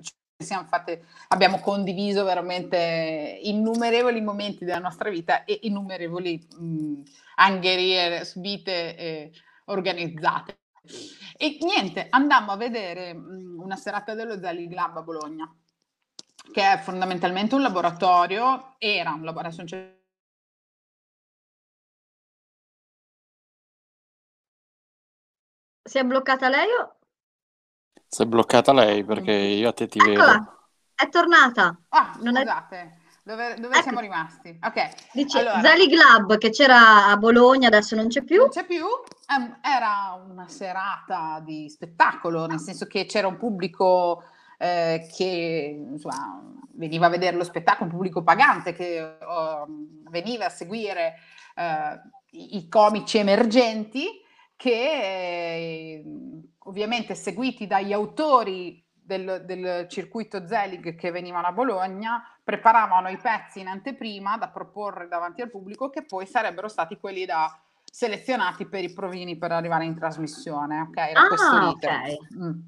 [0.69, 7.03] Fatte, abbiamo condiviso veramente innumerevoli momenti della nostra vita e innumerevoli mh,
[7.35, 9.33] angherie subite e
[9.69, 10.61] organizzate.
[11.37, 15.51] E niente, andammo a vedere mh, una serata dello Zali Lab a Bologna,
[16.53, 19.97] che è fondamentalmente un laboratorio, era un laboratorio,
[25.85, 26.99] Si è bloccata lei o...
[28.09, 30.35] Si è bloccata lei perché io a te ti Eccola.
[30.35, 30.57] vedo.
[30.95, 31.79] È tornata.
[31.91, 32.77] Ah, non scusate.
[32.77, 32.98] È...
[33.29, 33.83] Dove, dove ecco.
[33.83, 34.59] siamo rimasti?
[34.63, 34.89] Ok.
[35.13, 38.39] Dice allora, Zelig Lab che c'era a Bologna, adesso non c'è più.
[38.39, 38.87] Non c'è più.
[38.87, 44.23] Um, era una serata di spettacolo, nel senso che c'era un pubblico
[44.57, 50.51] eh, che insomma, veniva a vedere lo spettacolo, un pubblico pagante che uh, veniva a
[50.51, 51.17] seguire
[51.57, 54.07] uh, i, i comici emergenti
[54.57, 56.03] che
[56.61, 63.61] ovviamente seguiti dagli autori del, del, circuito Zelig che venivano a Bologna, preparavano i pezzi
[63.61, 67.59] in anteprima da proporre davanti al pubblico che poi sarebbero stati quelli da
[67.91, 70.81] selezionati per i provini per arrivare in trasmissione.
[70.83, 72.19] Ok, era ah, questo okay.
[72.37, 72.59] mm.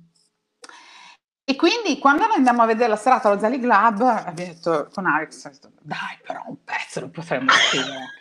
[1.45, 5.05] E quindi quando noi andiamo a vedere la serata allo Zelig Lab, abbiamo detto con
[5.05, 5.51] Alex,
[5.83, 8.15] dai però un pezzo lo potremmo scrivere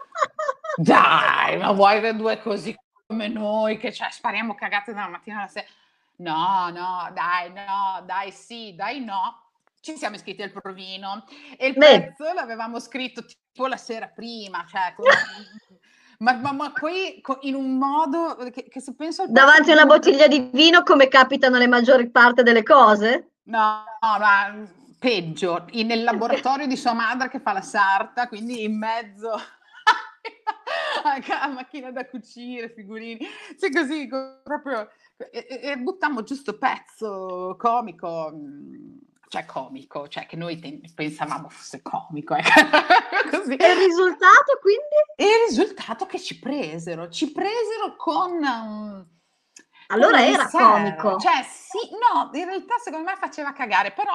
[0.76, 2.74] dai, ma vuoi avere due così
[3.06, 5.66] come noi che cioè, spariamo cagate dalla mattina alla sera?
[6.20, 9.52] No, no, dai, no, dai, sì, dai, no.
[9.80, 11.24] Ci siamo iscritti al provino
[11.56, 12.14] e il Beh.
[12.14, 15.06] pezzo l'avevamo scritto tipo la sera prima, cioè, con...
[16.20, 19.86] ma, ma, ma, poi in un modo che, che se penso al davanti a una
[19.86, 23.30] bottiglia di vino come capitano le maggiori parte delle cose?
[23.44, 28.76] No, no, ma peggio, nel laboratorio di sua madre che fa la sarta, quindi in
[28.76, 29.30] mezzo
[31.02, 33.26] a macchina da cucire, figurini,
[33.58, 34.06] cioè così
[34.44, 34.86] proprio
[35.30, 41.82] e, e buttammo giusto pezzo comico, mm, cioè comico, cioè che noi te- pensavamo fosse
[41.82, 42.34] comico.
[42.34, 42.42] Eh.
[43.30, 43.54] Così.
[43.54, 44.96] E il risultato quindi?
[45.16, 48.32] E il risultato che ci presero, ci presero con...
[48.42, 49.06] Um,
[49.90, 51.18] allora era comico.
[51.18, 54.12] Cioè, sì, no, in realtà secondo me faceva cagare, però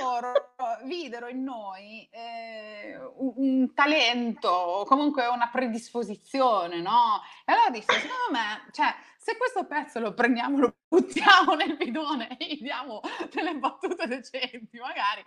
[0.00, 0.32] loro
[0.84, 7.20] videro in noi eh, un, un, talento, comunque una predisposizione, no?
[7.44, 12.38] E allora disse, secondo me, cioè, se questo pezzo lo prendiamo, lo buttiamo nel bidone
[12.38, 15.22] e gli diamo delle battute decenti, magari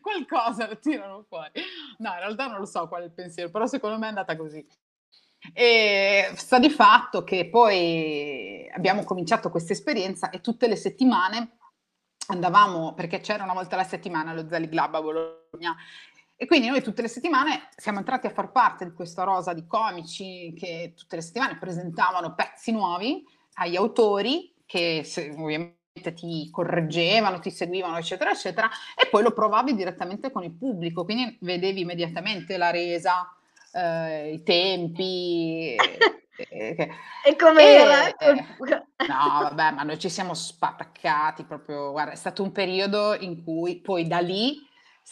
[0.00, 1.62] qualcosa lo tirano fuori.
[1.98, 4.36] No, in realtà non lo so qual è il pensiero, però secondo me è andata
[4.36, 4.66] così.
[5.52, 11.58] E sta di fatto che poi abbiamo cominciato questa esperienza e tutte le settimane
[12.26, 15.76] andavamo, perché c'era una volta alla settimana lo Zelig Lab a Bologna,
[16.36, 19.66] e quindi noi tutte le settimane siamo entrati a far parte di questa rosa di
[19.66, 25.80] comici che tutte le settimane presentavano pezzi nuovi agli autori che se, ovviamente
[26.14, 31.36] ti correggevano, ti seguivano, eccetera, eccetera, e poi lo provavi direttamente con il pubblico, quindi
[31.42, 33.30] vedevi immediatamente la resa,
[33.72, 35.76] eh, i tempi.
[36.48, 36.88] e,
[37.24, 38.16] e com'era?
[38.16, 43.44] E, no, vabbè, ma noi ci siamo spattaccati proprio, guarda, è stato un periodo in
[43.44, 44.70] cui poi da lì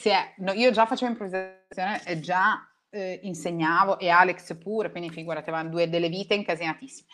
[0.08, 5.48] è, no, io già facevo improvvisazione e già eh, insegnavo e Alex pure, quindi figurati,
[5.48, 7.08] avevano due delle vite incasinatissime.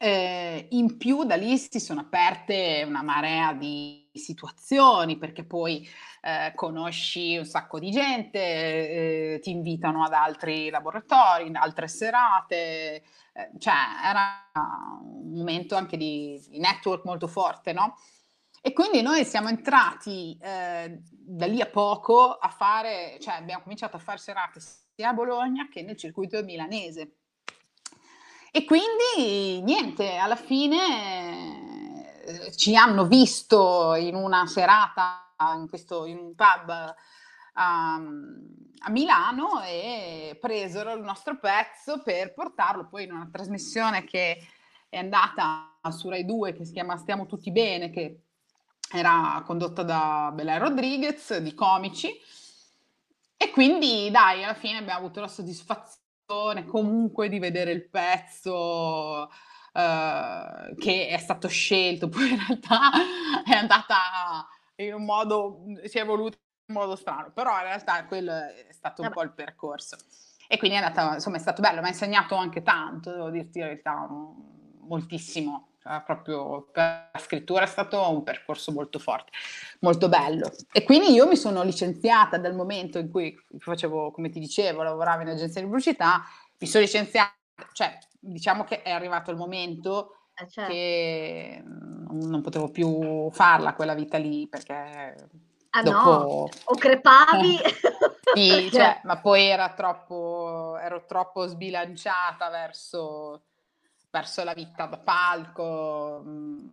[0.00, 5.88] Eh, in più da lì si sono aperte una marea di situazioni perché poi
[6.20, 13.50] eh, conosci un sacco di gente, eh, ti invitano ad altri laboratori, altre serate, eh,
[13.58, 13.74] cioè
[14.04, 14.50] era
[15.02, 17.96] un momento anche di, di network molto forte, no?
[18.60, 23.96] E quindi noi siamo entrati eh, da lì a poco a fare, cioè abbiamo cominciato
[23.96, 27.18] a fare serate sia a Bologna che nel circuito milanese.
[28.50, 36.18] E quindi niente, alla fine eh, ci hanno visto in una serata in, questo, in
[36.18, 43.28] un pub a, a, Milano e presero il nostro pezzo per portarlo poi in una
[43.30, 44.38] trasmissione che
[44.88, 48.22] è andata su Rai 2 che si chiama Stiamo tutti bene, che
[48.90, 52.08] era condotta da Bela Rodriguez di comici.
[53.36, 59.30] E quindi dai alla fine abbiamo avuto la soddisfazione comunque di vedere il pezzo
[59.72, 62.90] uh, che è stato scelto poi in realtà
[63.44, 64.46] è andata
[64.76, 69.02] in un modo si è evoluto in modo strano però in realtà quello è stato
[69.02, 69.96] un po' il percorso.
[70.48, 73.60] E quindi è andata insomma è stato bello mi ha insegnato anche tanto devo dirti
[73.60, 74.06] la verità
[74.80, 79.30] moltissimo cioè, proprio per la scrittura è stato un percorso molto forte,
[79.80, 80.50] molto bello.
[80.70, 85.22] E quindi io mi sono licenziata dal momento in cui facevo, come ti dicevo, lavoravo
[85.22, 86.22] in agenzia di pubblicità,
[86.58, 87.32] mi sono licenziata,
[87.72, 90.70] cioè diciamo che è arrivato il momento certo.
[90.70, 95.14] che mm, non potevo più farla quella vita lì perché
[95.70, 96.10] Ah dopo...
[96.10, 97.58] no, o crepavi.
[98.34, 103.42] sì, cioè, ma poi era troppo, ero troppo sbilanciata verso,
[104.10, 106.68] verso la vita da palco, mm,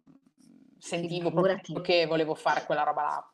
[0.77, 3.29] sentivo proprio che volevo fare quella roba là.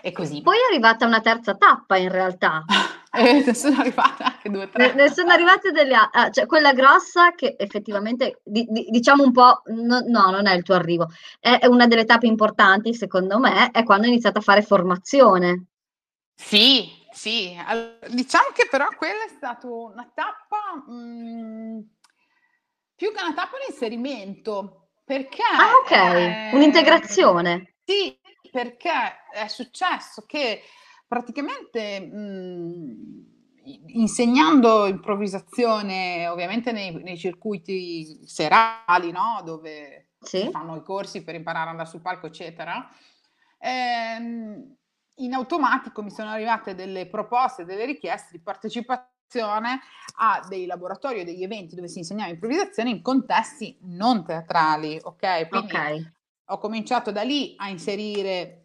[0.00, 0.42] E così.
[0.42, 2.64] Poi è arrivata una terza tappa in realtà.
[3.12, 4.88] eh, ne sono arrivate anche due o tre.
[4.88, 9.22] Ne, ne sono arrivate delle altre, ah, cioè quella grossa che effettivamente, di, di, diciamo
[9.22, 11.10] un po', no, no, non è il tuo arrivo,
[11.40, 15.66] è, è una delle tappe importanti secondo me, è quando hai iniziato a fare formazione.
[16.34, 17.56] Sì, sì,
[18.10, 21.80] diciamo che però quella è stata una tappa, mh, mm,
[23.04, 25.42] più che una tappa di inserimento, perché...
[25.42, 26.50] Ah ok, è...
[26.54, 27.74] un'integrazione.
[27.84, 28.18] Sì,
[28.50, 28.90] perché
[29.30, 30.62] è successo che
[31.06, 33.26] praticamente mh,
[33.88, 39.42] insegnando improvvisazione ovviamente nei, nei circuiti serali, no?
[39.44, 40.40] dove sì.
[40.40, 42.88] si fanno i corsi per imparare ad andare sul palco, eccetera,
[43.58, 44.76] ehm,
[45.16, 51.24] in automatico mi sono arrivate delle proposte, delle richieste di partecipazione a dei laboratori o
[51.24, 55.48] degli eventi dove si insegnava improvvisazione in contesti non teatrali, ok?
[55.48, 56.12] Quindi okay.
[56.46, 58.64] ho cominciato da lì a inserire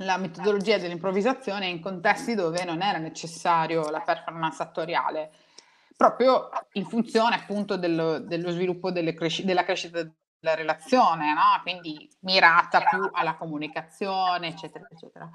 [0.00, 5.30] la metodologia dell'improvvisazione in contesti dove non era necessario la performance attoriale,
[5.96, 10.00] proprio in funzione appunto dello, dello sviluppo cresci- della crescita
[10.40, 11.60] della relazione, no?
[11.62, 15.30] quindi mirata più alla comunicazione, eccetera, eccetera.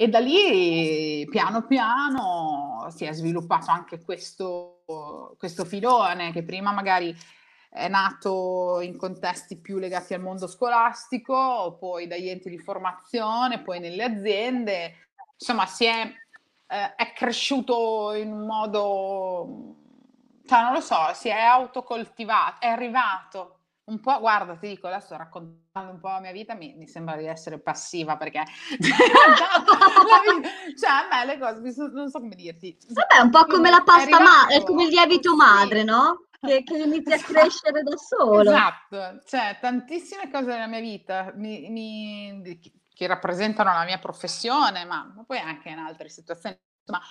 [0.00, 4.84] E da lì piano piano si è sviluppato anche questo,
[5.36, 7.12] questo filone che prima magari
[7.68, 13.80] è nato in contesti più legati al mondo scolastico, poi dagli enti di formazione, poi
[13.80, 15.08] nelle aziende.
[15.36, 16.14] Insomma, si è,
[16.68, 19.74] eh, è cresciuto in un modo,
[20.46, 23.57] cioè non lo so, si è autocoltivato, è arrivato
[23.88, 27.16] un po', guarda, ti dico, adesso raccontando un po' la mia vita mi, mi sembra
[27.16, 28.44] di essere passiva perché
[30.78, 32.76] cioè a me le cose, non so come dirti.
[32.88, 36.28] Vabbè, un po' come la pasta madre, è come il lievito madre, no?
[36.40, 37.32] che, che inizi a esatto.
[37.32, 38.50] crescere da solo.
[38.50, 42.60] Esatto, cioè tantissime cose della mia vita mi, mi,
[42.94, 46.58] che rappresentano la mia professione, ma, ma poi anche in altre situazioni.
[46.80, 47.04] Insomma,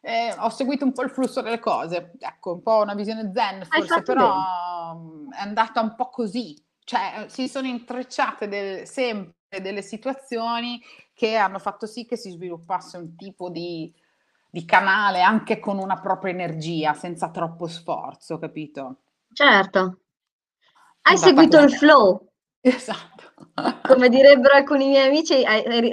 [0.00, 3.64] eh, ho seguito un po' il flusso delle cose, ecco, un po' una visione zen
[3.64, 5.36] forse, però bene.
[5.36, 10.80] è andata un po' così, cioè si sono intrecciate del, sempre delle situazioni
[11.12, 13.92] che hanno fatto sì che si sviluppasse un tipo di,
[14.48, 18.98] di canale anche con una propria energia, senza troppo sforzo, capito?
[19.32, 19.98] Certo.
[21.02, 22.22] Hai seguito il flow.
[22.60, 23.50] Esatto.
[23.86, 25.42] Come direbbero alcuni miei amici,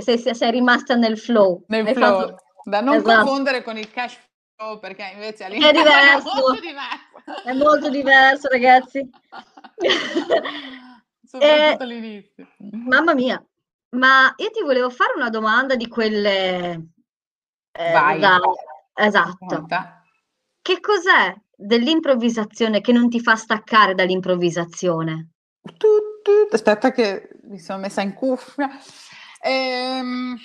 [0.02, 1.64] sei, sei rimasta nel flow.
[1.68, 2.20] Nel flow.
[2.20, 2.45] Fatto...
[2.68, 3.24] Da non esatto.
[3.24, 4.18] confondere con il cash
[4.56, 6.32] flow, perché invece all'interno è, diverso.
[6.32, 7.44] è molto diverso.
[7.44, 9.10] È molto diverso, ragazzi.
[11.24, 12.48] Soprattutto eh, all'inizio.
[12.58, 13.46] Mamma mia.
[13.90, 16.90] Ma io ti volevo fare una domanda di quelle
[17.72, 18.20] eh, Vai.
[18.20, 18.40] Da,
[18.94, 19.46] esatto.
[19.46, 20.04] Conta.
[20.60, 25.34] Che cos'è dell'improvvisazione che non ti fa staccare dall'improvvisazione?
[26.50, 28.70] Aspetta che mi sono messa in cuffia.
[29.42, 30.36] Ehm,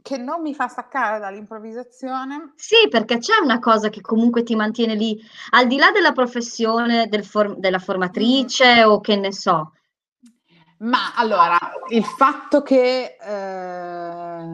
[0.00, 2.52] che non mi fa staccare dall'improvvisazione?
[2.56, 7.08] Sì, perché c'è una cosa che comunque ti mantiene lì, al di là della professione
[7.08, 8.88] del for- della formatrice mm.
[8.88, 9.72] o che ne so.
[10.78, 11.56] Ma allora,
[11.90, 14.46] il fatto che eh,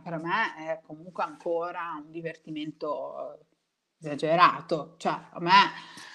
[0.00, 3.40] per me è comunque ancora un divertimento
[4.00, 4.94] esagerato.
[4.96, 5.72] Cioè, a me,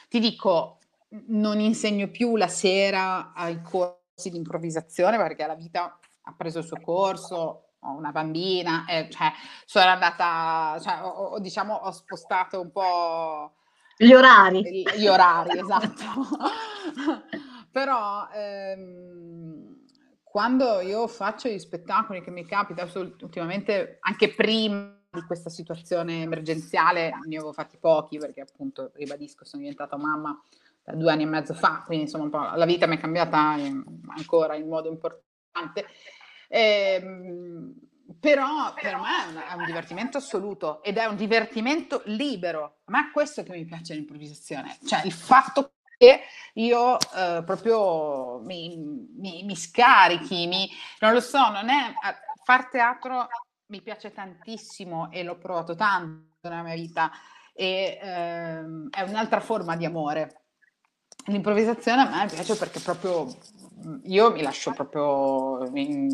[0.09, 0.79] ti dico,
[1.27, 6.65] non insegno più la sera ai corsi di improvvisazione perché la vita ha preso il
[6.65, 9.31] suo corso, ho una bambina, e, cioè,
[9.65, 13.53] sono andata, cioè, ho, ho, diciamo, ho spostato un po'...
[13.97, 14.83] Gli orari.
[14.97, 16.03] Gli orari, esatto.
[17.71, 18.27] Però...
[18.33, 19.79] Ehm,
[20.31, 27.11] quando io faccio gli spettacoli che mi capita, ultimamente anche prima di questa situazione emergenziale,
[27.27, 30.41] ne avevo fatti pochi perché appunto, ribadisco, sono diventata mamma
[30.81, 33.83] da due anni e mezzo fa, quindi insomma la vita mi è cambiata in,
[34.15, 35.85] ancora in modo importante.
[36.53, 37.73] Ehm,
[38.19, 42.79] però per me è un divertimento assoluto ed è un divertimento libero.
[42.85, 46.21] A me è questo che mi piace l'improvvisazione, cioè il fatto che
[46.55, 48.75] io eh, proprio mi,
[49.15, 51.93] mi, mi scarichi, mi, non lo so, non è,
[52.43, 53.27] far teatro
[53.67, 57.11] mi piace tantissimo e l'ho provato tanto nella mia vita
[57.53, 60.41] e ehm, è un'altra forma di amore.
[61.27, 63.27] L'improvvisazione a me piace perché proprio
[64.03, 66.07] io mi lascio proprio, mi,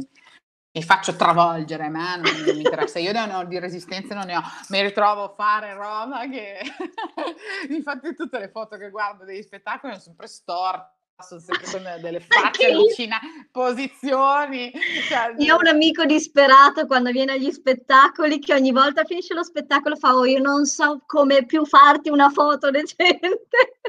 [0.72, 4.38] mi faccio travolgere, a me non, mi interessa, io ne ho di resistenze non ne
[4.38, 6.60] ho, mi ritrovo a fare roba che
[7.70, 12.20] infatti tutte le foto che guardo degli spettacoli sono sempre storte, sono sempre con delle
[12.20, 14.72] facce allucinanti, posizioni.
[15.08, 19.44] Cioè, io ho un amico disperato quando viene agli spettacoli che ogni volta finisce lo
[19.44, 23.80] spettacolo fa oh io non so come più farti una foto decente.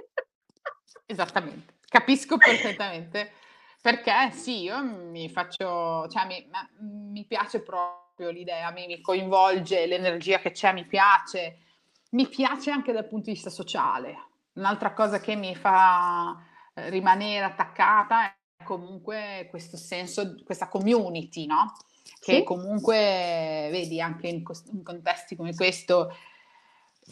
[1.04, 3.32] Esattamente, capisco perfettamente.
[3.88, 6.46] Perché sì, io mi faccio, cioè mi,
[7.10, 11.60] mi piace proprio l'idea, mi, mi coinvolge l'energia che c'è, mi piace,
[12.10, 14.26] mi piace anche dal punto di vista sociale.
[14.56, 16.36] Un'altra cosa che mi fa
[16.74, 21.74] eh, rimanere attaccata è comunque questo senso, questa community, no?
[22.20, 22.42] Che sì.
[22.44, 26.14] comunque, vedi, anche in, in contesti come questo,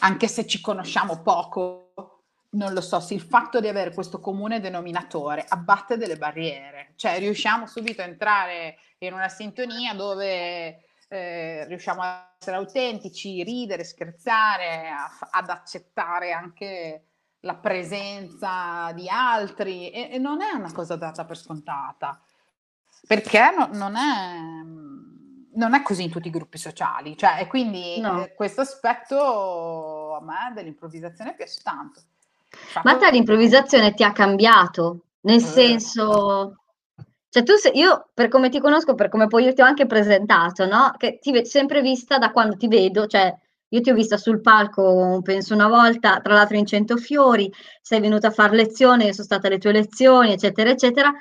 [0.01, 2.16] anche se ci conosciamo poco,
[2.51, 7.19] non lo so, se il fatto di avere questo comune denominatore abbatte delle barriere, cioè
[7.19, 14.89] riusciamo subito a entrare in una sintonia dove eh, riusciamo a essere autentici, ridere, scherzare,
[14.89, 17.05] a, ad accettare anche
[17.41, 22.21] la presenza di altri e, e, non è una cosa data per scontata,
[23.07, 24.39] perché no, non, è,
[25.55, 28.25] non, è, così in tutti i gruppi sociali, cioè, e quindi no.
[28.25, 32.01] eh, questo aspetto a me dell'improvvisazione piace tanto.
[32.83, 35.01] Ma te l'improvvisazione ti ha cambiato?
[35.23, 35.41] Nel eh.
[35.41, 36.57] senso...
[37.29, 39.85] Cioè tu sei, io per come ti conosco, per come poi io ti ho anche
[39.85, 40.95] presentato, no?
[40.97, 43.35] Che ti ho sempre vista da quando ti vedo, cioè
[43.69, 47.53] io ti ho vista sul palco, penso una volta, tra l'altro in Cento Fiori,
[47.83, 51.13] sei venuta a fare lezione, io sono stata alle tue lezioni, eccetera, eccetera.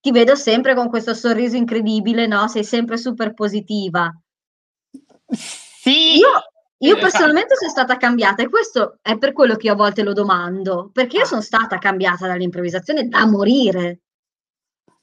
[0.00, 2.46] Ti vedo sempre con questo sorriso incredibile, no?
[2.48, 4.12] Sei sempre super positiva.
[5.30, 6.18] Sì.
[6.18, 6.30] Io
[6.80, 7.10] io esatto.
[7.10, 10.90] personalmente sono stata cambiata e questo è per quello che io a volte lo domando,
[10.92, 11.26] perché io ah.
[11.26, 14.02] sono stata cambiata dall'improvvisazione da morire.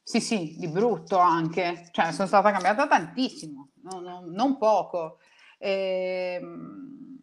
[0.01, 5.17] Sì, sì, di brutto anche, cioè sono stata cambiata tantissimo, non, non, non poco.
[5.57, 7.19] E, ehm,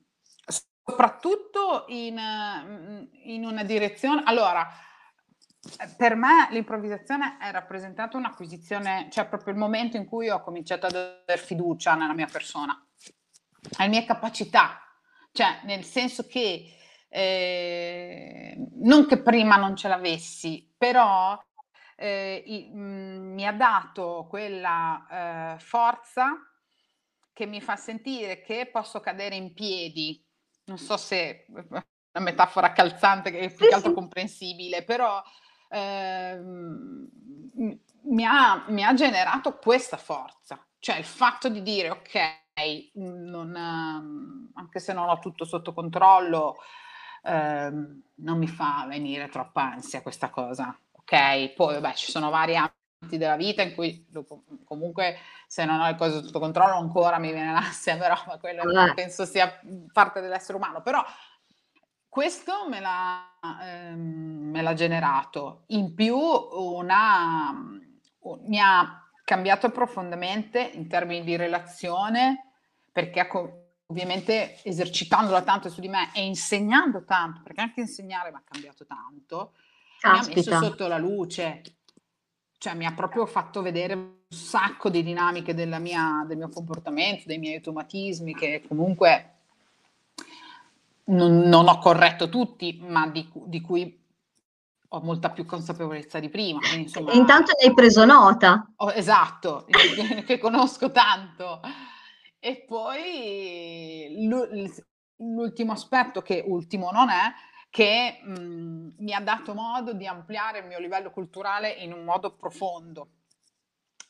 [0.85, 2.21] soprattutto in,
[3.25, 4.23] in una direzione...
[4.27, 4.69] Allora,
[5.97, 10.95] per me l'improvvisazione è rappresentata un'acquisizione, cioè proprio il momento in cui ho cominciato ad
[10.95, 12.77] avere fiducia nella mia persona
[13.77, 14.81] alle mie capacità,
[15.33, 16.77] cioè nel senso che
[17.09, 21.41] eh, non che prima non ce l'avessi, però
[21.97, 26.37] eh, i, mh, mm, mi ha dato quella eh, forza
[27.33, 30.25] che mi fa sentire che posso cadere in piedi.
[30.65, 31.85] Non so se è una
[32.21, 35.23] metafora calzante che è più che altro comprensibile, però
[35.69, 37.09] ehm,
[38.03, 42.42] mi, ha, mi ha generato questa forza, cioè il fatto di dire ok,
[42.95, 46.57] non, ehm, anche se non ho tutto sotto controllo,
[47.23, 50.77] ehm, non mi fa venire troppa ansia questa cosa.
[50.93, 55.81] Ok, poi vabbè, ci sono vari ambiti della vita in cui dopo, comunque se non
[55.81, 58.95] ho le cose sotto controllo ancora mi viene l'ansia, però quello ah.
[58.95, 59.61] penso sia
[59.93, 60.83] parte dell'essere umano.
[60.83, 61.05] Però
[62.09, 65.65] questo me l'ha, ehm, me l'ha generato.
[65.69, 67.51] In più una,
[68.47, 72.52] mi ha cambiato profondamente in termini di relazione,
[72.93, 73.27] perché
[73.87, 78.87] ovviamente esercitandola tanto su di me e insegnando tanto, perché anche insegnare mi ha cambiato
[78.87, 79.55] tanto,
[79.99, 80.41] Caspita.
[80.41, 81.63] mi ha messo sotto la luce,
[82.59, 87.39] cioè mi ha proprio fatto vedere un sacco di dinamiche mia, del mio comportamento, dei
[87.39, 89.31] miei automatismi che comunque
[91.05, 94.01] non, non ho corretto tutti, ma di, di cui
[94.95, 96.61] ho molta più consapevolezza di prima.
[96.75, 98.71] Insomma, Intanto ne hai preso nota.
[98.77, 99.67] Oh, esatto,
[100.27, 101.61] che conosco tanto.
[102.45, 104.17] E poi
[105.17, 107.33] l'ultimo aspetto, che ultimo non è,
[107.71, 112.35] che mh, mi ha dato modo di ampliare il mio livello culturale in un modo
[112.35, 113.11] profondo.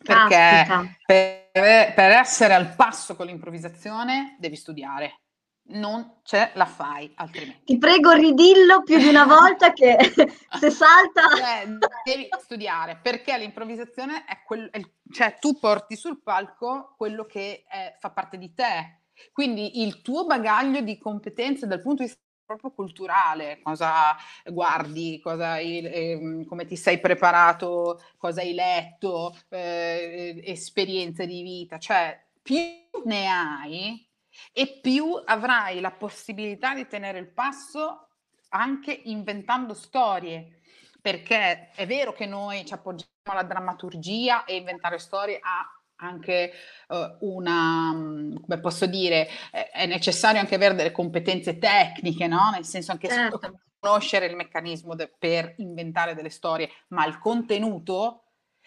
[0.02, 5.20] Perché per, per essere al passo con l'improvvisazione devi studiare
[5.64, 7.64] non ce la fai altrimenti.
[7.64, 9.96] Ti prego, ridillo più di una volta che
[10.58, 11.28] se salta...
[11.36, 11.66] Cioè,
[12.04, 14.68] devi studiare perché l'improvvisazione è quello,
[15.10, 19.02] cioè tu porti sul palco quello che è, fa parte di te.
[19.32, 25.52] Quindi il tuo bagaglio di competenze dal punto di vista proprio culturale, cosa guardi, cosa
[25.52, 32.58] hai, eh, come ti sei preparato, cosa hai letto, eh, esperienze di vita, cioè più
[33.04, 34.11] ne hai,
[34.52, 38.08] e più avrai la possibilità di tenere il passo
[38.50, 40.60] anche inventando storie,
[41.00, 45.66] perché è vero che noi ci appoggiamo alla drammaturgia e inventare storie ha
[45.96, 46.52] anche
[46.88, 52.50] uh, una, come posso dire, è necessario anche avere delle competenze tecniche, no?
[52.50, 53.60] Nel senso anche certo.
[53.78, 58.24] conoscere il meccanismo de- per inventare delle storie, ma il contenuto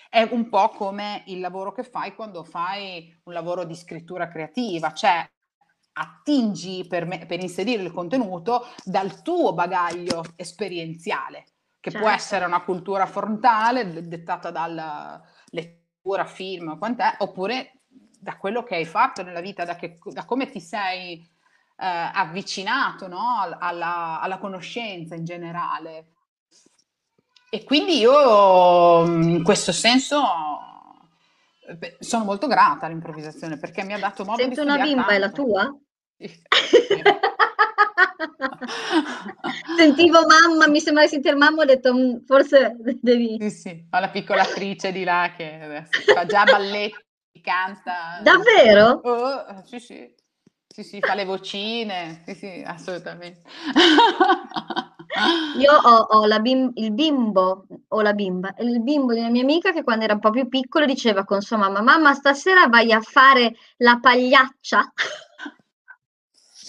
[0.09, 4.93] è un po' come il lavoro che fai quando fai un lavoro di scrittura creativa,
[4.93, 5.29] cioè
[5.97, 11.45] attingi per, me, per inserire il contenuto dal tuo bagaglio esperienziale,
[11.79, 11.99] che certo.
[11.99, 15.21] può essere una cultura frontale dettata dalla
[15.51, 17.81] lettura, film, quant'è, oppure
[18.19, 23.07] da quello che hai fatto nella vita, da, che, da come ti sei eh, avvicinato
[23.07, 23.39] no?
[23.59, 26.11] alla, alla conoscenza in generale.
[27.49, 30.21] E quindi io in questo senso
[31.99, 35.13] sono molto grata all'improvvisazione perché mi ha dato modo Sento di una bimba, tanto.
[35.13, 35.79] è la tua?
[39.77, 43.37] Sentivo mamma, mi sembra di sentire mamma, ho detto mm, forse devi...
[43.39, 48.19] Sì, sì, ho la piccola attrice di là che fa già balletti, canta.
[48.21, 49.01] Davvero?
[49.03, 50.13] Oh, sì, sì,
[50.67, 53.41] sì, sì, fa le vocine, sì, sì, assolutamente.
[55.57, 59.43] Io ho, ho la bim- il bimbo, o la bimba, il bimbo di una mia
[59.43, 62.91] amica che quando era un po' più piccolo diceva con sua mamma, mamma stasera vai
[62.91, 64.93] a fare la pagliaccia?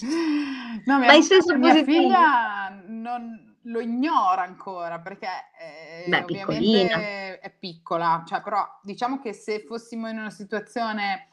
[0.05, 2.01] No, mia, Ma in senso mia positivo.
[2.01, 5.27] figlia non lo ignora ancora perché
[5.59, 11.29] eh, Beh, ovviamente è piccola, cioè, però diciamo che se fossimo in una situazione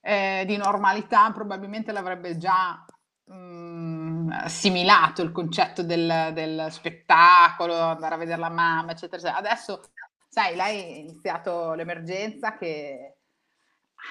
[0.00, 2.84] eh, di normalità probabilmente l'avrebbe già
[3.24, 9.38] mh, mm, assimilato il concetto del, del, spettacolo, andare a vedere la mamma, eccetera, eccetera.
[9.38, 9.82] Adesso,
[10.28, 13.15] sai, lei ha iniziato l'emergenza che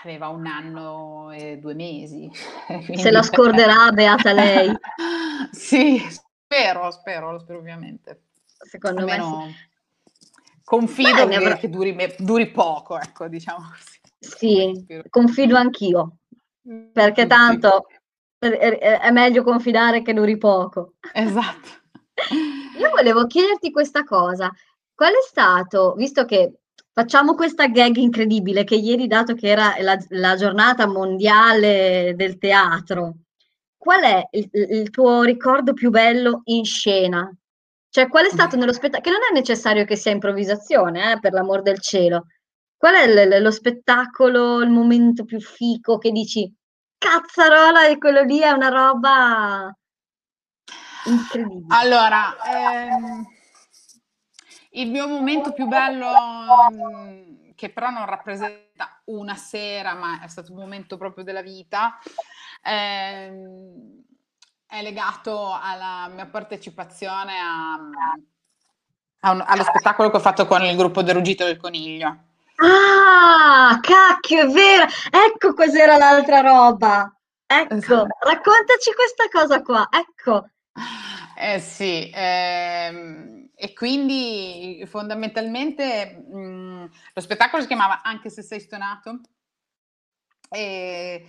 [0.03, 2.29] aveva un anno e due mesi.
[2.67, 2.97] Quindi...
[2.97, 4.75] Se la scorderà, beata lei.
[5.51, 8.23] sì, spero, spero, lo spero ovviamente.
[8.43, 9.73] Secondo Almeno me sì.
[10.63, 13.99] Confido Beh, che, che duri, duri, poco, ecco, diciamo così.
[14.17, 16.17] Sì, confido anch'io,
[16.91, 17.85] perché tanto
[18.39, 20.93] è meglio confidare che duri poco.
[21.13, 21.69] Esatto.
[22.79, 24.51] Io volevo chiederti questa cosa.
[24.95, 26.61] Qual è stato, visto che
[26.97, 33.15] Facciamo questa gag incredibile che ieri, dato che era la, la giornata mondiale del teatro,
[33.75, 37.29] qual è il, il, tuo ricordo più bello in scena?
[37.89, 39.01] Cioè, qual è stato nello spettacolo?
[39.01, 42.27] Che non è necessario che sia improvvisazione, eh, per l'amor del cielo.
[42.77, 46.49] Qual è l- lo spettacolo, il momento più fico che dici,
[46.97, 49.77] cazzarola, e quello lì è una roba
[51.03, 51.75] incredibile?
[51.75, 53.34] Allora, ehm
[54.75, 56.09] il mio momento più bello,
[56.71, 61.97] mm, che però non rappresenta una sera, ma è stato un momento proprio della vita,
[62.63, 64.03] ehm,
[64.67, 67.73] è legato alla mia partecipazione a,
[69.21, 72.17] a un, allo spettacolo che ho fatto con il gruppo del Ruggito del Coniglio.
[72.57, 74.85] Ah, cacchio, è vero!
[75.11, 77.09] Ecco cos'era l'altra roba.
[77.47, 78.07] Ecco, esatto.
[78.19, 79.87] raccontaci questa cosa qua.
[79.91, 80.49] Ecco.
[81.37, 88.59] Eh sì, ehm, e quindi fondamentalmente mh, mhmm, lo spettacolo si chiamava Anche se sei
[88.59, 89.21] stonato.
[90.49, 91.27] E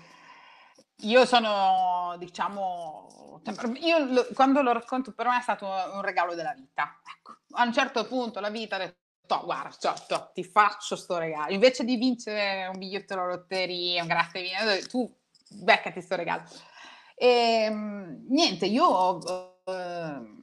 [1.00, 3.40] io sono, diciamo,
[3.80, 7.00] io lo, quando lo racconto per me è stato un regalo della vita.
[7.16, 10.96] Ecco, a un certo punto la vita ha detto, to, guarda, to, to, ti faccio
[10.96, 11.52] sto regalo.
[11.52, 15.12] Invece di vincere un biglietto alla lotteria, un grazie tu
[15.48, 16.44] beccati sto regalo.
[17.14, 17.68] E
[18.28, 19.18] niente, io...
[19.64, 20.34] Eh,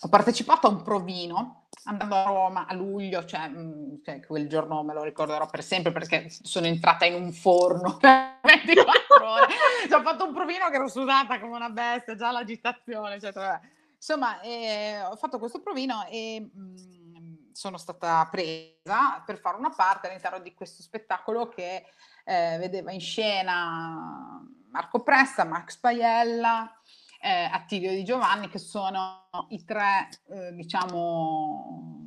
[0.00, 4.82] ho partecipato a un provino andando a Roma a luglio, cioè, mm, cioè, quel giorno
[4.82, 9.46] me lo ricorderò per sempre perché sono entrata in un forno per 24 ore.
[9.88, 13.60] Cioè, ho fatto un provino che ero sudata come una bestia, già l'agitazione, cioè,
[13.94, 19.72] insomma, eh, ho fatto questo provino e mh, mm, sono stata presa per fare una
[19.74, 21.86] parte all'interno di questo spettacolo che
[22.24, 24.40] eh, vedeva in scena
[24.70, 26.77] Marco Presta, Max Paiella,
[27.20, 31.98] eh, Attilio Di Giovanni, che sono i tre, eh, diciamo,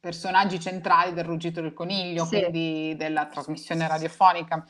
[0.00, 2.40] personaggi centrali del Ruggito del Coniglio, sì.
[2.40, 4.66] quindi della trasmissione radiofonica.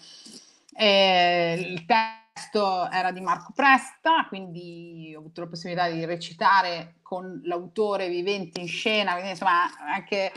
[0.74, 7.40] E il testo era di Marco Presta, quindi ho avuto la possibilità di recitare con
[7.44, 10.32] l'autore vivente in scena, quindi insomma anche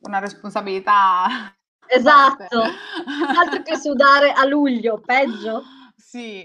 [0.00, 1.50] una responsabilità.
[1.88, 2.62] Esatto,
[3.38, 5.62] altro che sudare a luglio, peggio.
[5.96, 6.42] Sì,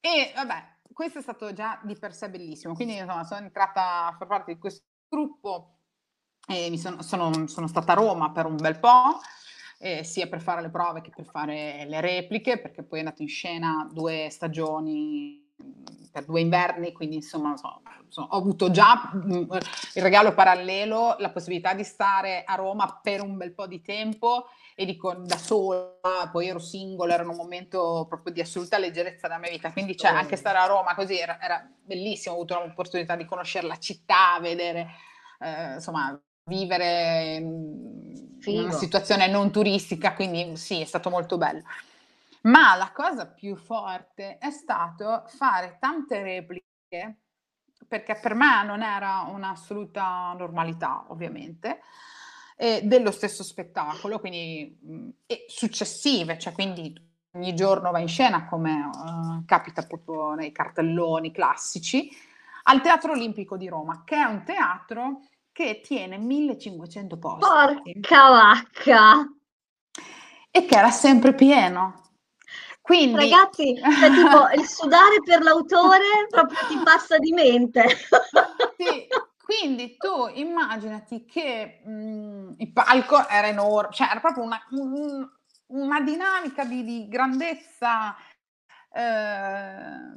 [0.00, 4.16] e vabbè, questo è stato già di per sé bellissimo, quindi insomma, sono entrata a
[4.16, 5.78] far parte di questo gruppo
[6.46, 9.20] e sono, sono, sono stata a Roma per un bel po',
[9.78, 13.22] eh, sia per fare le prove che per fare le repliche, perché poi è andato
[13.22, 15.41] in scena due stagioni
[16.12, 19.46] per due inverni, quindi insomma so, so, ho avuto già mh,
[19.94, 24.46] il regalo parallelo, la possibilità di stare a Roma per un bel po' di tempo
[24.74, 29.40] e dico da sola, poi ero singola, era un momento proprio di assoluta leggerezza della
[29.40, 33.16] mia vita, quindi cioè, anche stare a Roma così era, era bellissimo, ho avuto l'opportunità
[33.16, 34.90] di conoscere la città, vedere,
[35.40, 38.64] eh, insomma, vivere in Figo.
[38.64, 41.62] una situazione non turistica, quindi sì, è stato molto bello.
[42.42, 47.18] Ma la cosa più forte è stato fare tante repliche
[47.86, 51.80] perché per me non era un'assoluta normalità, ovviamente,
[52.56, 56.94] e dello stesso spettacolo, quindi mh, e successive, cioè quindi
[57.32, 62.10] ogni giorno va in scena come uh, capita proprio nei cartelloni classici,
[62.64, 65.20] al Teatro Olimpico di Roma, che è un teatro
[65.50, 67.92] che tiene 1500 posti.
[67.92, 69.32] Porca vacca!
[70.50, 72.11] E che era sempre pieno.
[72.82, 73.14] Quindi...
[73.14, 77.86] Ragazzi, cioè, tipo, il sudare per l'autore proprio ti passa di mente.
[78.76, 79.06] sì,
[79.40, 85.28] quindi tu immaginati che mh, mhmm, il palco era enorme, cioè era proprio una, un,
[85.66, 88.16] una dinamica di, di grandezza
[88.92, 90.12] eh,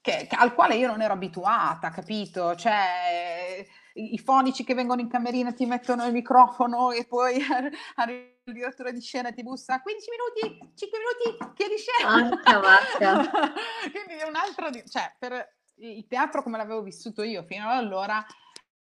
[0.00, 2.54] che, che, al quale io non ero abituata, capito?
[2.54, 7.38] Cioè i fonici che vengono in camerina ti mettono il microfono e poi
[7.96, 12.28] arriva il direttore di scena ti bussa 15 minuti, 5 minuti, chiedi scena.
[13.90, 18.24] Quindi è un altro, cioè per il teatro come l'avevo vissuto io fino ad allora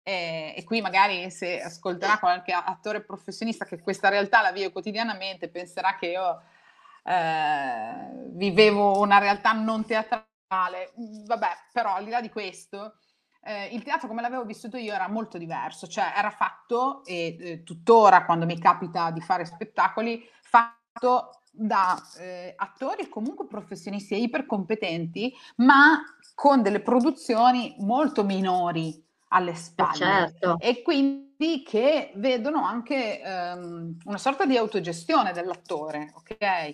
[0.03, 5.49] eh, e qui magari se ascolterà qualche attore professionista che questa realtà la vive quotidianamente
[5.49, 6.43] penserà che io
[7.03, 10.91] eh, vivevo una realtà non teatrale.
[11.25, 12.97] Vabbè, però al di là di questo,
[13.45, 17.63] eh, il teatro come l'avevo vissuto io era molto diverso, cioè era fatto, e eh,
[17.63, 25.31] tuttora quando mi capita di fare spettacoli, fatto da eh, attori comunque professionisti e ipercompetenti,
[25.57, 29.95] ma con delle produzioni molto minori alle eh, spalle.
[29.95, 30.57] certo.
[30.59, 36.73] E quindi che vedono anche um, una sorta di autogestione dell'attore, ok?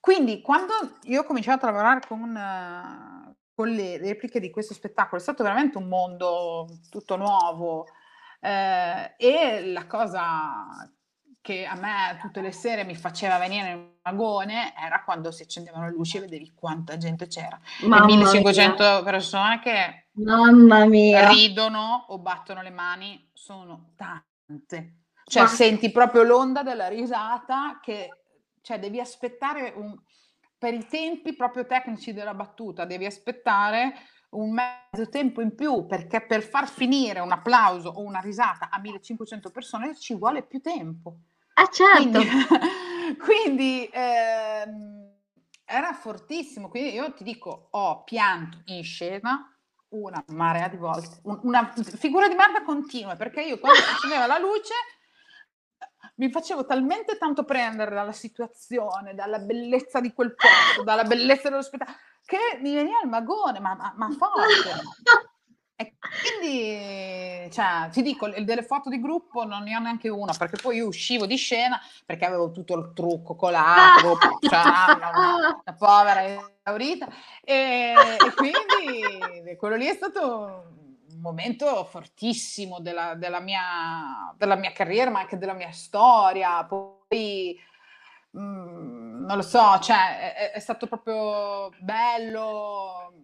[0.00, 0.72] Quindi quando
[1.04, 3.21] io ho cominciato a lavorare con, uh,
[3.62, 7.86] con le repliche di questo spettacolo, è stato veramente un mondo tutto nuovo
[8.40, 10.92] eh, e la cosa
[11.40, 15.84] che a me tutte le sere mi faceva venire in vagone era quando si accendevano
[15.84, 17.56] le luci e vedevi quanta gente c'era.
[17.82, 19.02] Mamma 1500 mia.
[19.04, 21.28] persone che Mamma mia.
[21.28, 25.02] ridono o battono le mani sono tante.
[25.24, 25.48] Cioè Ma...
[25.48, 28.08] senti proprio l'onda della risata che
[28.60, 29.96] cioè, devi aspettare un,
[30.62, 33.94] per i tempi proprio tecnici della battuta, devi aspettare
[34.30, 38.78] un mezzo tempo in più perché per far finire un applauso o una risata a
[38.78, 41.16] 1500 persone ci vuole più tempo.
[41.54, 42.20] Ah certo.
[42.20, 42.28] Quindi,
[43.18, 45.10] quindi ehm,
[45.64, 49.52] era fortissimo, quindi io ti dico, ho pianto in scena
[49.88, 54.26] una marea di volte, un, una figura di merda continua, perché io quando si accendeva
[54.26, 54.74] la luce
[56.14, 61.62] mi facevo talmente tanto prendere dalla situazione, dalla bellezza di quel posto, dalla bellezza dello
[61.62, 64.70] spettacolo, che mi veniva il magone, ma, ma, ma forte.
[65.74, 70.60] E quindi, cioè, ti dico, delle foto di gruppo non ne ho neanche una, perché
[70.60, 74.60] poi io uscivo di scena perché avevo tutto il trucco colato, cioè,
[74.94, 75.10] una,
[75.64, 77.08] una povera esaurita,
[77.42, 80.81] e, e quindi quello lì è stato
[81.22, 86.64] momento fortissimo della, della, mia, della mia carriera, ma anche della mia storia.
[86.64, 87.58] Poi,
[88.30, 93.14] mh, mm, non lo so, cioè, è, è stato proprio bello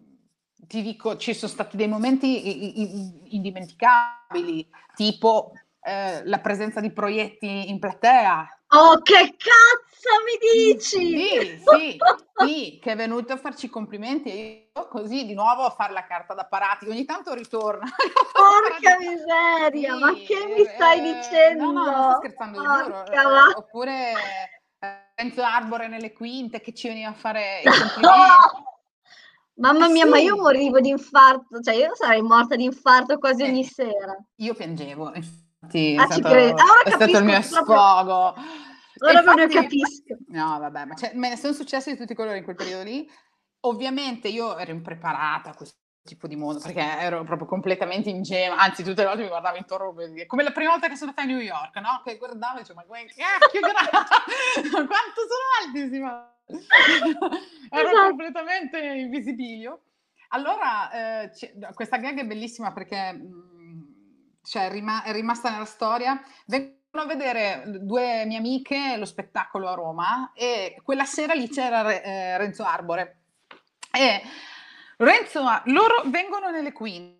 [0.69, 7.79] ti dico, ci sono stati dei momenti indimenticabili, tipo eh, la presenza di proietti in
[7.79, 8.58] platea.
[8.71, 10.99] Oh, che cazzo mi dici?
[10.99, 11.99] Sì, sì,
[12.37, 16.05] sì, che è venuto a farci complimenti e io così di nuovo a fare la
[16.05, 17.87] carta da parati, ogni tanto ritorna.
[18.33, 21.65] Porca miseria, sì, ma che mi stai eh, dicendo?
[21.65, 23.07] No, no, non sto scherzando.
[23.07, 28.67] Eh, oppure eh, Renzo Arbore nelle quinte che ci veniva a fare i complimenti.
[29.55, 30.11] Mamma eh mia, sì.
[30.11, 34.17] ma io morivo di infarto, cioè io sarei morta di infarto quasi eh, ogni sera.
[34.37, 35.13] Io piangevo,
[35.61, 36.29] infatti ah, è, stato,
[36.85, 38.35] è stato, il mio sfogo.
[39.01, 40.17] Ora proprio capisco.
[40.29, 42.85] No, vabbè, ma cioè, me ne sono successi di tutti i colori in quel periodo
[42.85, 43.09] lì.
[43.61, 48.83] Ovviamente io ero impreparata a questo tipo di mondo perché ero proprio completamente ingenua anzi
[48.83, 49.95] tutte le volte mi guardavo intorno
[50.27, 52.01] come la prima volta che sono stata a New York no?
[52.03, 53.91] che guardavo e dicevo ma che gra-
[54.87, 56.01] quanto sono alti si
[57.71, 58.09] Ero esatto.
[58.09, 59.83] completamente invisibilio.
[60.29, 61.31] Allora, eh,
[61.75, 63.48] questa gag è bellissima perché mm,
[64.49, 66.21] cioè, rima- è, rimasta nella storia.
[66.47, 71.83] Vengono a vedere due mie amiche lo spettacolo a Roma e quella sera lì c'era
[71.83, 73.21] Re- eh, Renzo Arbore.
[73.93, 74.23] E
[74.97, 77.17] Renzo, loro vengono nelle quinte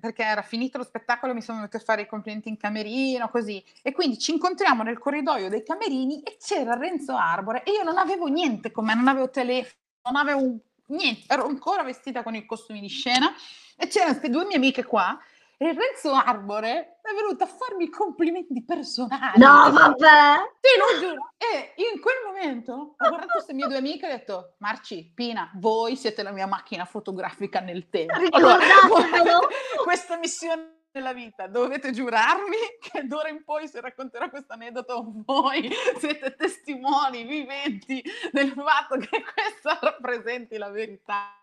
[0.00, 3.62] perché era finito lo spettacolo, mi sono venuti a fare i complimenti in camerino, così.
[3.82, 7.98] E quindi ci incontriamo nel corridoio dei camerini e c'era Renzo Arbore e io non
[7.98, 12.44] avevo niente con me, non avevo telefono, non avevo niente, ero ancora vestita con i
[12.44, 13.32] costumi di scena
[13.76, 15.18] e c'erano queste due mie amiche qua
[15.62, 19.38] E Renzo Arbore è venuto a farmi complimenti personali.
[19.38, 20.34] No, vabbè!
[20.60, 21.30] Sì, lo giuro.
[21.38, 25.52] E in quel momento ho guardato queste mie due amiche e ho detto, Marci, Pina,
[25.54, 28.12] voi siete la mia macchina fotografica nel tempo.
[28.30, 28.58] Allora,
[29.84, 35.70] questa missione nella vita, dovete giurarmi che d'ora in poi se racconterò questo aneddoto voi
[35.98, 41.36] siete testimoni viventi del fatto che questa rappresenti la verità.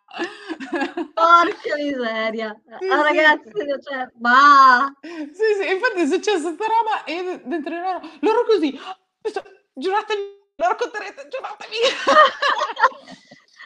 [1.13, 2.59] Porca miseria!
[2.79, 3.03] Sì, ah, sì.
[3.03, 4.91] ragazzi, cioè, ma...
[5.01, 8.79] Sì, sì, infatti è successa questa roba e dentro loro, loro così,
[9.73, 10.21] giuratemi,
[10.55, 11.75] lo racconterete, giuratemi!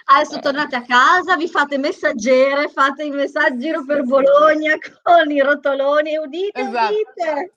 [0.06, 6.18] Adesso tornate a casa, vi fate messaggere, fate il messaggio per Bologna con i rotoloni
[6.18, 6.94] udite, esatto.
[6.94, 7.54] udite.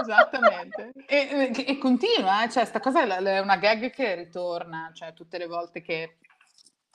[0.00, 0.92] Esattamente.
[1.06, 2.50] E, e, e continua, eh?
[2.50, 6.18] cioè sta cosa è una gag che ritorna, cioè tutte le volte che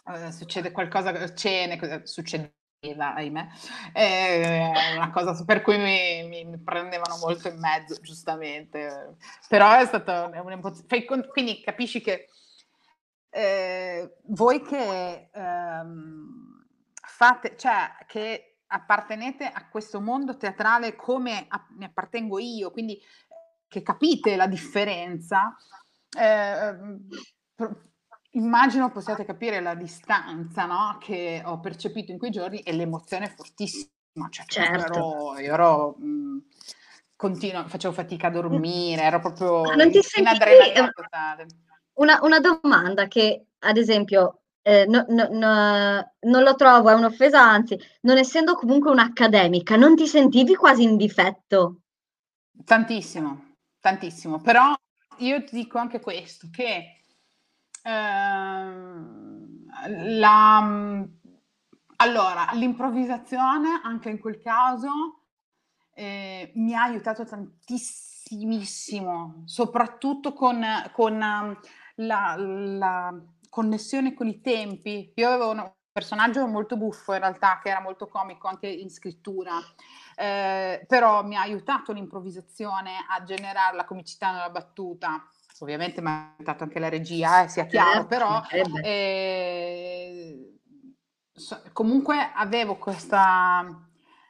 [0.06, 3.48] uh, succede qualcosa, cene, succedeva, ahimè,
[3.92, 9.18] è una cosa per cui mi, mi, mi, prendevano molto in mezzo, giustamente.
[9.48, 12.30] Però è stato un quindi capisci che
[13.34, 21.86] eh, voi che ehm, fate, cioè che appartenete a questo mondo teatrale come a, ne
[21.86, 23.02] appartengo io, quindi
[23.68, 25.56] che capite la differenza,
[26.16, 26.76] eh,
[28.32, 30.98] immagino possiate capire la distanza no?
[31.00, 33.92] che ho percepito in quei giorni e l'emozione fortissima.
[34.30, 35.34] Cioè, certo.
[35.34, 36.38] ero, io ero mh,
[37.16, 41.48] continuo, facevo fatica a dormire, ero proprio non ti in adrenalina totale
[41.96, 47.42] una, una domanda che, ad esempio, eh, no, no, no, non lo trovo, è un'offesa,
[47.42, 51.82] anzi, non essendo comunque un'accademica, non ti sentivi quasi in difetto?
[52.64, 54.74] Tantissimo, tantissimo, però
[55.18, 57.02] io ti dico anche questo, che
[57.84, 59.66] ehm,
[60.18, 61.06] la,
[61.98, 65.20] allora, l'improvvisazione anche in quel caso
[65.94, 68.14] eh, mi ha aiutato tantissimo,
[69.46, 70.64] soprattutto con,
[70.94, 71.60] con
[71.96, 75.12] la, la connessione con i tempi.
[75.16, 79.60] Io avevo un personaggio molto buffo in realtà, che era molto comico anche in scrittura,
[80.16, 85.30] eh, però mi ha aiutato l'improvvisazione a generare la comicità nella battuta.
[85.60, 88.42] Ovviamente mi ha aiutato anche la regia, eh, sia chiaro, certo, però
[88.82, 90.58] eh,
[91.32, 93.64] so, comunque avevo questa,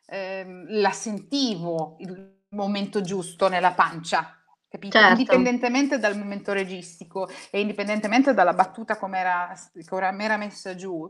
[0.05, 4.42] eh, la sentivo il momento giusto nella pancia
[4.73, 4.97] capito?
[4.97, 5.11] Certo.
[5.11, 9.53] Indipendentemente dal momento registico e indipendentemente dalla battuta come era,
[9.87, 11.09] come era messa giù,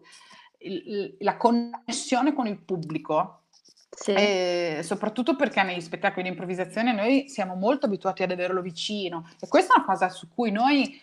[0.60, 3.44] il, la connessione con il pubblico,
[3.90, 4.12] sì.
[4.12, 9.48] e soprattutto perché negli spettacoli di improvvisazione noi siamo molto abituati ad averlo vicino e
[9.48, 11.02] questa è una cosa su cui noi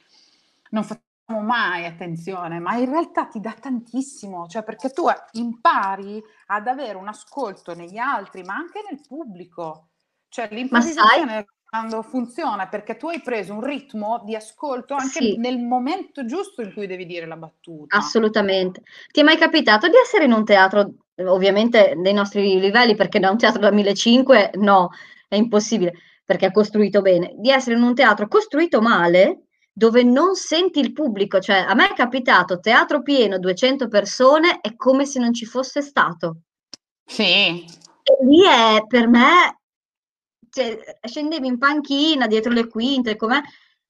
[0.70, 6.66] non facciamo mai attenzione, ma in realtà ti dà tantissimo, cioè perché tu impari ad
[6.66, 9.86] avere un ascolto negli altri, ma anche nel pubblico.
[10.28, 15.36] Cioè l'improvvisazione quando funziona perché tu hai preso un ritmo di ascolto anche sì.
[15.36, 17.96] nel momento giusto in cui devi dire la battuta.
[17.96, 18.82] Assolutamente.
[19.08, 20.94] Ti è mai capitato di essere in un teatro,
[21.26, 24.88] ovviamente dei nostri livelli, perché da un teatro da 1500 no,
[25.28, 25.92] è impossibile,
[26.24, 30.92] perché è costruito bene, di essere in un teatro costruito male dove non senti il
[30.92, 35.46] pubblico, cioè a me è capitato teatro pieno, 200 persone, è come se non ci
[35.46, 36.38] fosse stato.
[37.06, 37.64] Sì.
[38.02, 39.59] E lì è per me
[40.50, 43.40] cioè, scendevi in panchina dietro le quinte, com'è?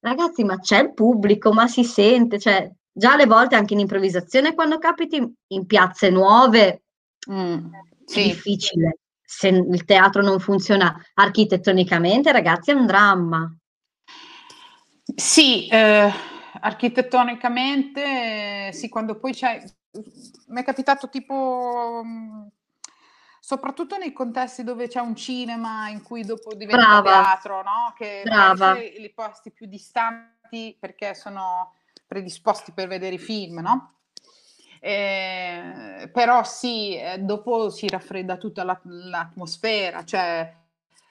[0.00, 4.54] Ragazzi, ma c'è il pubblico, ma si sente, cioè, già alle volte anche in improvvisazione,
[4.54, 6.82] quando capiti in piazze nuove,
[7.30, 7.66] mm,
[8.04, 8.20] sì.
[8.20, 8.98] è difficile.
[9.22, 13.54] Se il teatro non funziona architettonicamente, ragazzi, è un dramma.
[15.14, 16.10] Sì, eh,
[16.60, 19.62] architettonicamente, sì, quando poi c'è...
[20.48, 22.46] Mi è capitato tipo mm,
[23.40, 27.22] soprattutto nei contesti dove c'è un cinema in cui dopo diventa Brava.
[27.22, 27.94] teatro, no?
[27.96, 28.78] Che Brava.
[28.78, 31.74] i posti più distanti perché sono
[32.06, 33.94] predisposti per vedere i film, no?
[34.80, 40.56] Eh, però sì, eh, dopo si raffredda tutta la, l'atmosfera, cioè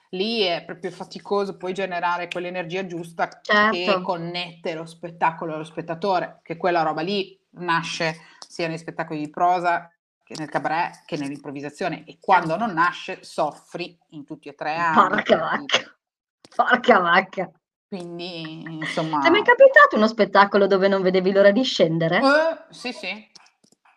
[0.09, 3.75] lì è proprio faticoso poi generare quell'energia giusta certo.
[3.75, 8.17] che connette lo spettacolo allo spettatore, che quella roba lì nasce
[8.47, 9.91] sia nei spettacoli di prosa
[10.30, 15.09] che nel cabaret che nell'improvvisazione e quando non nasce soffri in tutti e tre anni.
[15.09, 15.97] Porca vacca,
[16.55, 17.51] porca vacca.
[17.88, 19.21] Quindi, insomma...
[19.21, 22.17] Ti è mai capitato uno spettacolo dove non vedevi l'ora di scendere?
[22.17, 23.32] Eh, sì, sì.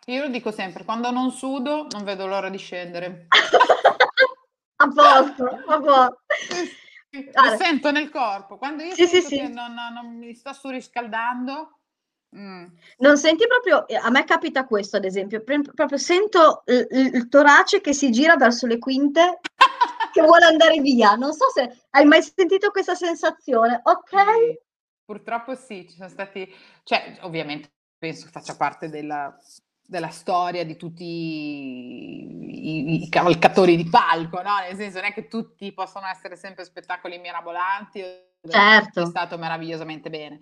[0.05, 3.27] Io lo dico sempre, quando non sudo non vedo l'ora di scendere.
[4.77, 6.21] a posto, a posto.
[7.11, 9.53] Lo sento nel corpo, quando io sì, sento sì, che sì.
[9.53, 11.81] Non, non mi sto surriscaldando,
[12.35, 12.65] Mm.
[12.99, 17.93] Non senti proprio, a me capita questo ad esempio, proprio sento il, il, torace che
[17.93, 19.39] si gira verso le quinte
[20.11, 21.13] che vuole andare via.
[21.13, 23.81] Non so se hai mai sentito questa sensazione.
[23.83, 24.61] Ok.
[25.05, 26.51] Purtroppo sì, ci sono stati,
[26.83, 29.35] cioè ovviamente penso faccia parte della,
[29.85, 34.57] della storia di tutti i, i, cavalcatori di palco, no?
[34.59, 38.03] Nel senso non è che tutti possono essere sempre spettacoli mirabolanti,
[38.49, 39.03] certo.
[39.03, 40.39] è stato meravigliosamente bene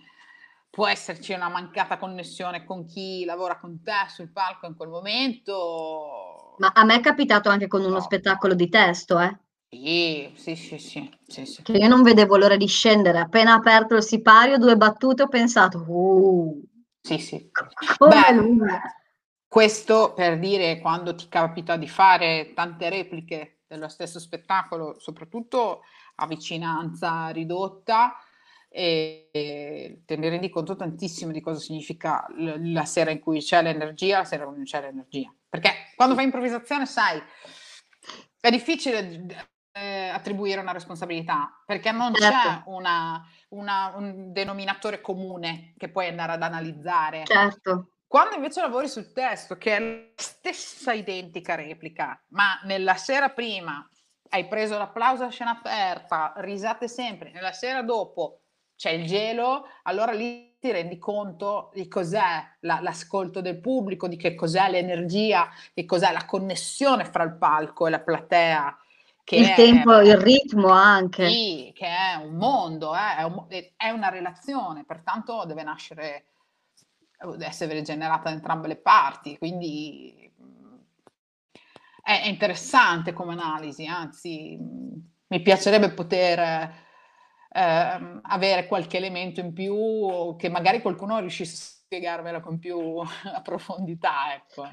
[0.72, 6.56] può esserci una mancata connessione con chi lavora con te sul palco in quel momento.
[6.58, 8.00] Ma a me è capitato anche con uno no.
[8.00, 9.38] spettacolo di testo, eh?
[9.70, 11.62] Sì, sì, sì, sì, sì, sì.
[11.62, 13.20] Che io non vedevo l'ora di scendere.
[13.20, 16.64] Appena aperto il sipario, due battute, ho pensato, uh,
[17.02, 17.52] sì, sì.
[18.00, 19.00] Beh.
[19.48, 25.82] Questo per dire quando ti capita di fare tante repliche dello stesso spettacolo, soprattutto
[26.16, 28.16] a vicinanza ridotta,
[28.74, 34.20] e te ne rendi conto tantissimo di cosa significa la sera in cui c'è l'energia,
[34.20, 35.34] la sera in cui non c'è l'energia.
[35.50, 37.22] Perché quando fai improvvisazione, sai,
[38.40, 39.26] è difficile
[39.74, 42.38] eh, attribuire una responsabilità perché non certo.
[42.38, 47.26] c'è una, una, un denominatore comune che puoi andare ad analizzare.
[47.26, 47.96] Certo.
[48.08, 53.86] Quando invece lavori sul testo, che è la stessa identica replica, ma nella sera prima
[54.30, 58.41] hai preso l'applauso a scena aperta, risate sempre, nella sera dopo
[58.82, 64.18] c'è il gelo, allora lì ti rendi conto di cos'è la, l'ascolto del pubblico, di
[64.18, 68.76] che cos'è l'energia, di cos'è la connessione fra il palco e la platea.
[69.24, 71.30] Che il è, tempo, il ritmo anche.
[71.30, 73.46] Sì, che è un mondo, eh, è, un,
[73.78, 76.26] è, una relazione, pertanto deve nascere,
[77.20, 80.34] deve essere generata da entrambe le parti, quindi
[82.02, 86.90] è, è interessante come analisi, anzi mi piacerebbe poter
[87.54, 93.02] eh, avere qualche elemento in più che magari qualcuno riuscisse a spiegarmelo con più
[93.44, 94.34] profondità.
[94.34, 94.66] Ecco.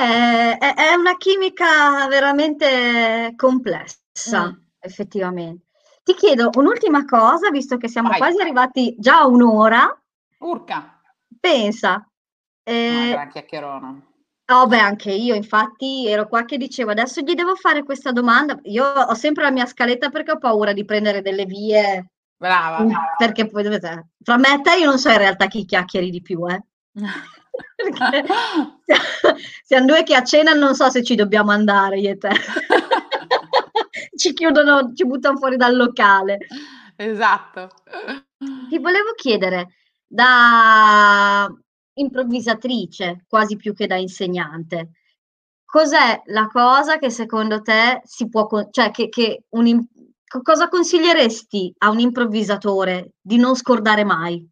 [0.00, 4.54] Eh, è, è, una chimica veramente complessa, mm.
[4.78, 5.66] effettivamente.
[6.02, 8.18] Ti chiedo un'ultima cosa, visto che siamo Vai.
[8.18, 10.02] quasi arrivati già a un'ora.
[10.38, 11.00] Urca.
[11.38, 12.08] Pensa.
[12.62, 14.08] Eh, gran chiacchierona.
[14.52, 18.58] Oh beh, anche io infatti ero qua che dicevo adesso gli devo fare questa domanda.
[18.64, 22.92] Io ho sempre la mia scaletta perché ho paura di prendere delle vie Brava, mm.
[23.18, 24.08] Perché poi dovete...
[24.22, 26.62] Fra me e te io non so in realtà chi chiacchieri di più, eh.
[29.64, 32.30] siamo due che a cena non so se ci dobbiamo andare io e te.
[34.16, 36.38] ci chiudono, ci buttano fuori dal locale.
[36.96, 37.68] Esatto.
[38.68, 39.74] Ti volevo chiedere,
[40.06, 41.48] da
[41.94, 44.90] improvvisatrice, quasi più che da insegnante,
[45.64, 49.86] cos'è la cosa che secondo te si può, cioè che, che un,
[50.42, 54.48] cosa consiglieresti a un improvvisatore di non scordare mai?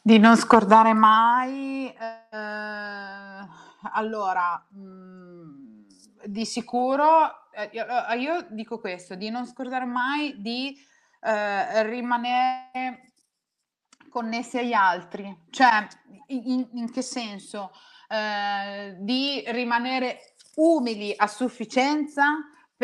[0.00, 3.48] Di non scordare mai, eh,
[3.92, 5.82] allora, mh, mm,
[6.26, 10.76] di sicuro, eh, io, eh, io, dico questo, di non scordare mai di
[11.20, 13.12] eh, rimanere
[14.10, 15.86] connessi agli altri, cioè
[16.26, 17.72] in, in che senso?
[18.08, 22.24] Eh, di rimanere umili a sufficienza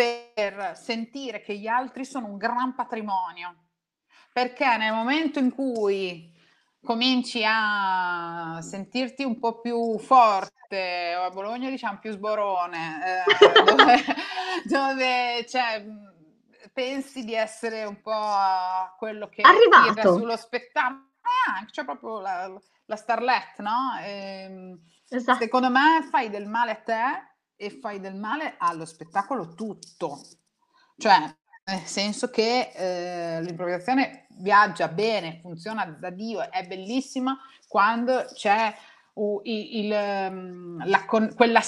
[0.01, 3.57] per sentire che gli altri sono un gran patrimonio.
[4.33, 6.33] Perché nel momento in cui
[6.83, 13.25] cominci a sentirti un po' più forte, o a Bologna diciamo più sborone, eh,
[13.75, 14.05] dove,
[14.65, 15.85] dove cioè,
[16.73, 19.93] pensi di essere un po' quello che Arrivato.
[19.93, 22.51] tira sullo spettacolo, ah, c'è proprio la,
[22.87, 23.99] la starlet, no?
[24.01, 25.43] E, ehm, esatto.
[25.43, 27.30] Secondo me fai del male a te
[27.61, 30.23] e fai del male allo spettacolo tutto.
[30.97, 31.19] Cioè,
[31.67, 37.39] nel senso che eh, l'improvvisazione viaggia bene, funziona da Dio, è bellissima
[37.69, 38.75] quando c'è
[39.13, 41.61] uh, il, il, ehm, la, quella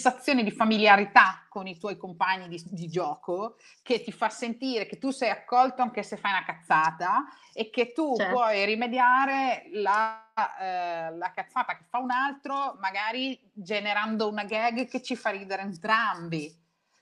[0.00, 4.98] sensazione di familiarità con i tuoi compagni di, di, gioco che ti fa sentire che
[4.98, 8.32] tu sei accolto anche se fai una cazzata e che tu certo.
[8.32, 15.02] puoi rimediare la, eh, la, cazzata che fa un altro magari generando una gag che
[15.02, 16.58] ci fa ridere entrambi.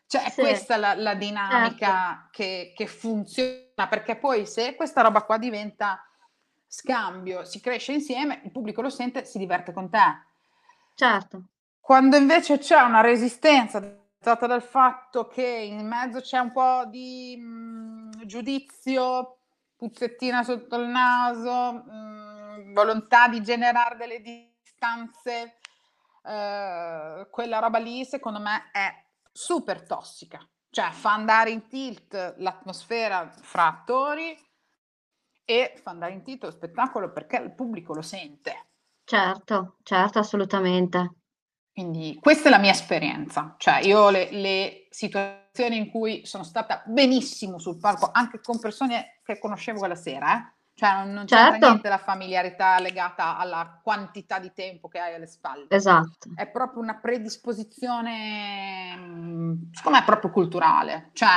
[0.08, 0.40] Cioè è sì.
[0.40, 2.28] questa la, la dinamica certo.
[2.32, 6.02] che, che funziona perché poi se questa roba qua diventa
[6.66, 10.26] scambio, si cresce insieme, il pubblico lo sente, si diverte con te.
[10.94, 11.42] Certo.
[11.88, 13.80] Quando invece c'è una resistenza
[14.20, 19.38] data dal fatto che in mezzo c'è un po' di mh, mm, giudizio,
[19.74, 25.60] puzzettina sotto il naso, mh, mm, volontà di generare delle distanze,
[26.24, 28.92] eh, quella roba lì secondo me è
[29.32, 34.38] super tossica, cioè fa andare in tilt l'atmosfera fra attori
[35.42, 38.66] e fa andare in tilt lo spettacolo perché il pubblico lo sente.
[39.04, 41.12] Certo, certo, assolutamente.
[41.78, 46.82] Quindi questa è la mia esperienza, cioè io le, le, situazioni in cui sono stata
[46.86, 50.52] benissimo sul palco, anche con persone che conoscevo quella sera, eh?
[50.74, 51.52] cioè non, non certo.
[51.52, 55.66] c'è niente la familiarità legata alla quantità di tempo che hai alle spalle.
[55.68, 56.30] Esatto.
[56.34, 61.30] È proprio una predisposizione, mm, secondo me, proprio culturale, cioè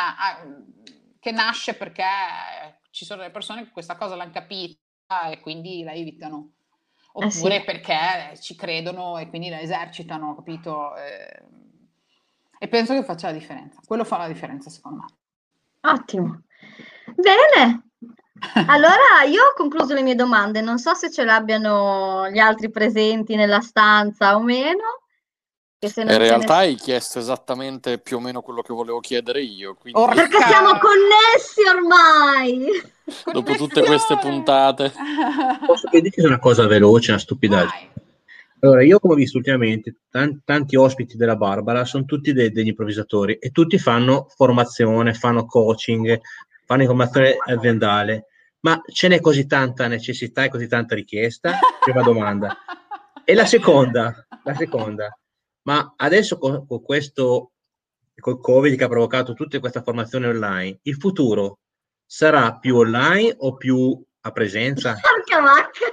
[1.20, 2.04] che nasce perché
[2.90, 6.54] ci sono delle persone che questa cosa l'hanno capita e quindi la evitano
[7.14, 7.66] oppure eh sì.
[7.66, 10.96] perché ci credono e quindi la esercitano, capito?
[10.96, 11.44] Eh,
[12.60, 13.80] e penso che faccia la differenza.
[13.86, 15.92] Quello fa la differenza, secondo me.
[15.92, 16.44] Ottimo.
[17.16, 17.90] Bene.
[18.68, 23.36] Allora io ho concluso le mie domande, non so se ce l'abbiano gli altri presenti
[23.36, 25.01] nella stanza o meno.
[25.84, 26.60] In realtà ne...
[26.60, 29.74] hai chiesto esattamente più o meno quello che volevo chiedere io.
[29.74, 30.00] Quindi...
[30.14, 32.68] Perché siamo connessi ormai!
[33.32, 34.94] Dopo tutte queste puntate.
[35.66, 37.94] Posso dirti una cosa veloce, una stupidaggine?
[38.60, 42.68] Allora, io come ho visto ultimamente, tanti, tanti ospiti della Barbara sono tutti de- degli
[42.68, 46.20] improvvisatori e tutti fanno formazione, fanno coaching,
[46.68, 48.28] fanno informazione aziendale.
[48.60, 51.58] Ma ce n'è così tanta necessità e così tanta richiesta?
[51.84, 52.56] Prima domanda.
[53.26, 55.18] E la seconda, la seconda,
[55.64, 57.52] ma adesso con, con questo,
[58.20, 61.60] col Covid che ha provocato tutta questa formazione online, il futuro
[62.06, 64.98] sarà più online o più a presenza?
[65.00, 65.86] Porca vacca!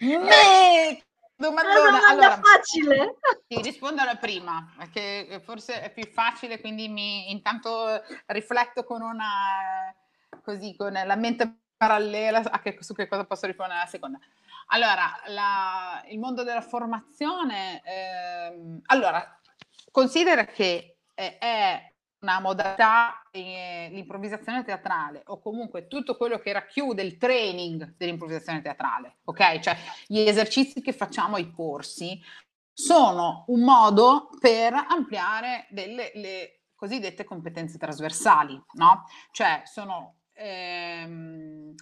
[0.00, 1.04] Me!
[1.40, 1.80] Domandona.
[1.80, 3.16] Una domanda allora, facile.
[3.46, 9.94] Ti rispondo alla prima, che forse è più facile, quindi mi intanto rifletto con una
[10.42, 14.18] così, con la mente parallela a che, su che cosa posso rispondere alla seconda.
[14.72, 19.40] Allora, la, il mondo della formazione, ehm, allora,
[19.90, 27.16] considera che è una modalità, eh, l'improvvisazione teatrale o comunque tutto quello che racchiude il
[27.16, 29.58] training dell'improvvisazione teatrale, ok?
[29.58, 32.22] Cioè gli esercizi che facciamo ai corsi
[32.72, 39.04] sono un modo per ampliare delle le cosiddette competenze trasversali, no?
[39.32, 41.74] Cioè sono ehm,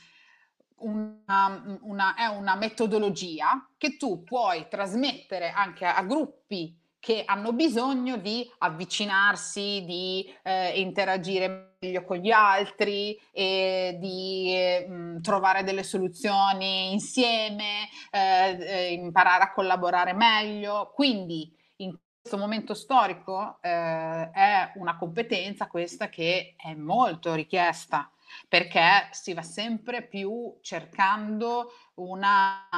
[0.80, 7.52] una, una, è una metodologia che tu puoi trasmettere anche a, a gruppi che hanno
[7.52, 15.62] bisogno di avvicinarsi, di eh, interagire meglio con gli altri e di eh, mh, trovare
[15.62, 20.90] delle soluzioni insieme, eh, eh, imparare a collaborare meglio.
[20.92, 28.10] Quindi in questo momento storico eh, è una competenza questa che è molto richiesta
[28.48, 32.68] perché si va sempre più cercando una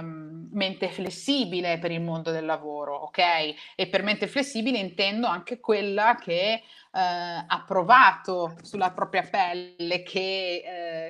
[0.00, 3.18] um, mente flessibile per il mondo del lavoro, ok?
[3.76, 6.98] E per mente flessibile intendo anche quella che uh,
[7.46, 10.62] ha provato sulla propria pelle che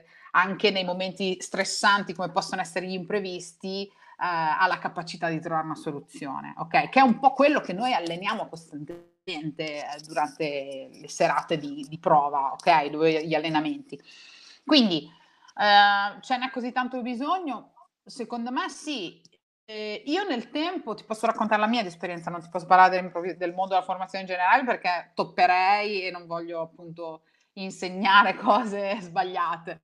[0.04, 5.40] uh, anche nei momenti stressanti come possono essere gli imprevisti uh, ha la capacità di
[5.40, 6.88] trovare una soluzione, ok?
[6.88, 9.11] Che è un po' quello che noi alleniamo costantemente
[10.04, 12.86] durante le serate di, di prova, ok?
[12.86, 14.00] Dove gli allenamenti.
[14.64, 15.08] Quindi
[15.56, 17.72] eh, ce n'è così tanto bisogno?
[18.04, 19.20] Secondo me sì.
[19.64, 23.36] Eh, io nel tempo ti posso raccontare la mia esperienza, non ti posso parlare del,
[23.36, 27.22] del mondo della formazione in generale perché topperei e non voglio appunto
[27.54, 29.82] insegnare cose sbagliate.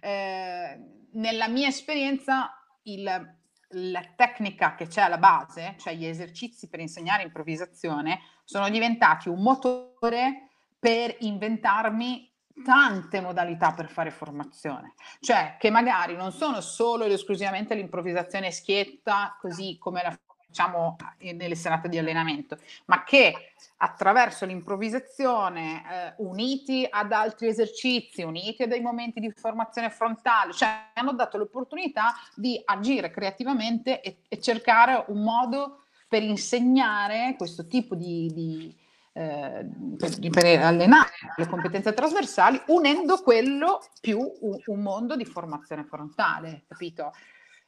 [0.00, 0.80] Eh,
[1.12, 2.52] nella mia esperienza
[2.84, 3.39] il,
[3.74, 9.42] la tecnica che c'è alla base, cioè gli esercizi per insegnare improvvisazione, sono diventati un
[9.42, 10.48] motore
[10.78, 12.28] per inventarmi
[12.64, 19.36] tante modalità per fare formazione, cioè che magari non sono solo ed esclusivamente l'improvvisazione schietta,
[19.40, 20.18] così come la
[20.50, 28.64] facciamo nelle serate di allenamento, ma che attraverso l'improvvisazione, eh, uniti ad altri esercizi, uniti
[28.64, 34.40] a dei momenti di formazione frontale, cioè hanno dato l'opportunità di agire creativamente e, e
[34.40, 38.76] cercare un modo per insegnare questo tipo di, di
[39.12, 45.84] eh, per, per, allenare le competenze trasversali, unendo quello più un, un mondo di formazione
[45.84, 47.12] frontale, capito?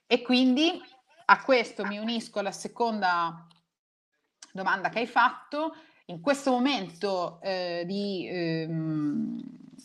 [0.06, 0.78] E quindi
[1.32, 3.46] a questo mi unisco alla seconda
[4.52, 5.74] domanda che hai fatto.
[6.06, 9.40] In questo momento eh, di ehm,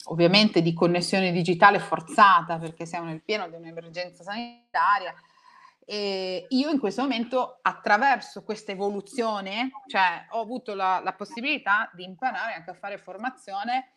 [0.06, 5.14] ovviamente di connessione digitale forzata, perché siamo nel pieno di un'emergenza sanitaria,
[5.86, 12.04] e io in questo momento, attraverso questa evoluzione, cioè ho avuto la, la possibilità di
[12.04, 13.91] imparare anche a fare formazione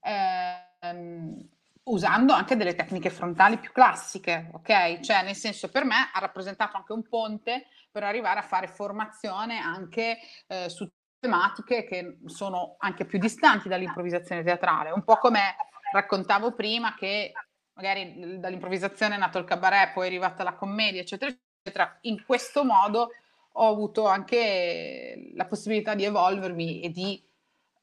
[0.00, 1.48] ehm,
[1.90, 5.00] usando anche delle tecniche frontali più classiche, ok?
[5.00, 9.58] Cioè, nel senso, per me ha rappresentato anche un ponte per arrivare a fare formazione
[9.58, 10.88] anche eh, su
[11.18, 15.54] tematiche che sono anche più distanti dall'improvvisazione teatrale, un po' come
[15.92, 17.32] raccontavo prima che
[17.74, 21.98] magari dall'improvvisazione è nato il cabaret, poi è arrivata la commedia, eccetera, eccetera.
[22.02, 23.10] In questo modo
[23.52, 27.22] ho, avuto anche la possibilità di evolvermi e di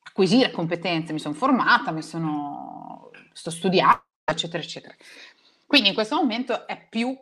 [0.03, 3.06] acquisire competenze, mi sono formata, mi sono,
[3.37, 4.95] sto studiando, eccetera, eccetera.
[5.65, 7.15] Quindi in questo momento è più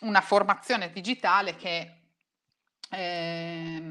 [0.00, 2.00] una formazione digitale che
[2.90, 3.82] eh,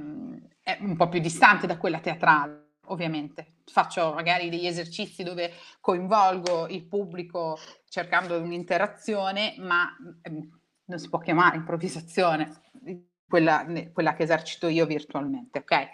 [0.61, 3.53] è un po' più distante da quella teatrale, ovviamente.
[3.65, 9.87] Faccio magari degli esercizi dove coinvolgo il pubblico cercando un'interazione, ma
[10.21, 10.49] eh,
[10.85, 12.61] non si può chiamare improvvisazione
[13.27, 15.89] quella, quella che esercito io virtualmente, ok?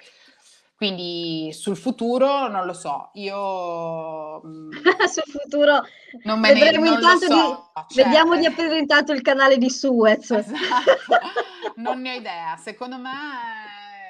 [0.75, 4.41] Quindi sul futuro non lo so, io
[5.07, 5.81] sul futuro
[6.23, 9.69] non me ne, non intanto so, di, cioè, vediamo di aprire intanto il canale di
[9.69, 10.31] Suez.
[10.31, 11.17] Esatto,
[11.77, 12.57] non ne ho idea.
[12.57, 13.11] Secondo me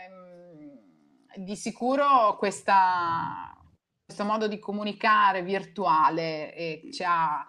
[0.10, 3.56] mm, di sicuro questa,
[4.04, 7.48] questo modo di comunicare virtuale eh, ci ha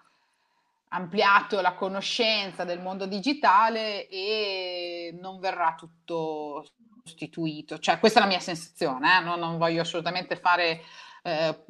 [0.89, 6.65] ampliato la conoscenza del mondo digitale e non verrà tutto
[7.05, 7.77] sostituito.
[7.77, 9.21] Cioè, questa è la mia sensazione, eh?
[9.21, 10.81] non, non, voglio assolutamente fare
[11.21, 11.63] eh,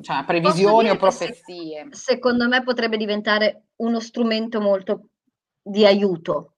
[0.00, 1.88] cioè, previsioni o profezie.
[1.90, 5.08] Se, secondo me potrebbe diventare uno strumento molto
[5.62, 6.54] di aiuto.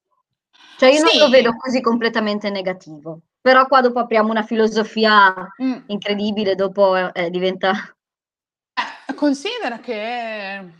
[0.78, 1.18] Cioè, io sì.
[1.18, 3.22] non lo vedo così completamente negativo.
[3.40, 5.84] Però qua dopo apriamo una filosofia mm.
[5.86, 7.72] incredibile, dopo eh, diventa...
[8.74, 10.72] Eh, considera che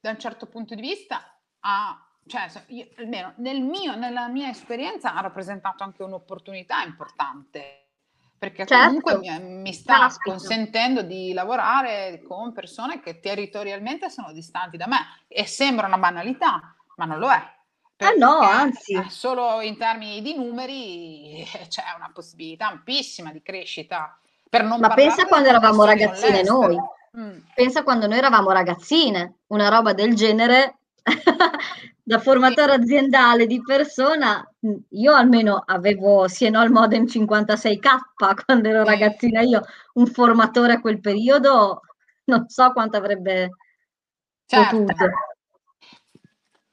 [0.00, 5.14] da un certo punto di vista ha cioè, io, almeno nel mio, nella mia esperienza
[5.14, 7.88] ha rappresentato anche un'opportunità importante
[8.38, 9.00] perché certo.
[9.00, 10.30] comunque mi, mi sta Aspetta.
[10.30, 16.76] consentendo di lavorare con persone che territorialmente sono distanti da me e sembra una banalità,
[16.96, 17.56] ma non lo è.
[17.96, 19.04] Eh no, anzi.
[19.08, 24.16] Solo in termini di numeri c'è una possibilità ampissima di crescita.
[24.48, 26.78] Per non ma pensa quando eravamo ragazzine noi.
[27.18, 27.38] Mm.
[27.54, 30.78] Pensa quando noi eravamo ragazzine, una roba del genere
[32.08, 34.42] da formatore aziendale di persona,
[34.92, 37.84] io almeno avevo sì no il modem 56k
[38.46, 39.62] quando ero ragazzina, io
[39.94, 41.82] un formatore a quel periodo
[42.24, 43.50] non so quanto avrebbe
[44.46, 44.76] certo.
[44.78, 45.04] potuto.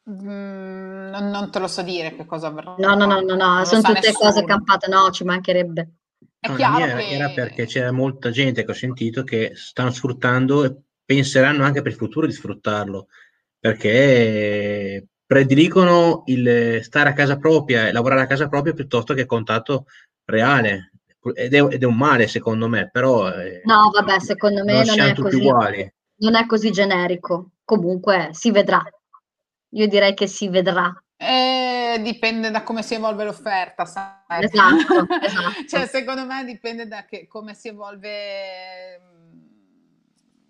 [0.10, 2.76] Mm, non, non, te lo so dire che cosa avverrà.
[2.78, 3.66] No, no, no, no, no.
[3.66, 4.30] sono tutte nessuno.
[4.30, 5.92] cose campate, no, ci mancherebbe.
[6.40, 7.10] È no, chiaro che...
[7.10, 11.92] Era perché c'era molta gente che ho sentito che stanno sfruttando e penseranno anche per
[11.92, 13.08] il futuro di sfruttarlo,
[13.60, 19.86] perché prediligono il stare a casa propria e lavorare a casa propria piuttosto che contatto
[20.26, 20.92] reale.
[21.34, 23.32] Ed è, ed è un male secondo me, però...
[23.32, 25.38] Eh, no, vabbè, secondo me non, non è così.
[25.38, 25.94] Uguali.
[26.18, 27.54] Non è così generico.
[27.64, 28.84] Comunque si vedrà.
[29.70, 30.94] Io direi che si vedrà.
[31.18, 34.44] Eh, dipende da come si evolve l'offerta, sai?
[34.44, 35.66] Esatto, esatto.
[35.68, 39.40] cioè, secondo me dipende da che, come si evolve mm,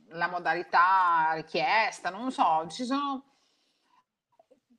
[0.09, 3.34] la modalità richiesta, non so, ci sono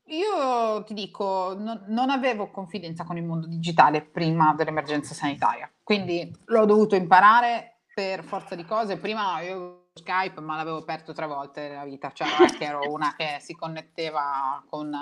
[0.09, 6.33] io ti dico, non, non, avevo confidenza con il mondo digitale prima dell'emergenza sanitaria, quindi
[6.45, 8.99] l'ho dovuto imparare per forza di cose.
[8.99, 13.39] Prima io Skype, ma l'avevo aperto tre volte nella vita, cioè che ero una che
[13.41, 14.95] si connetteva con,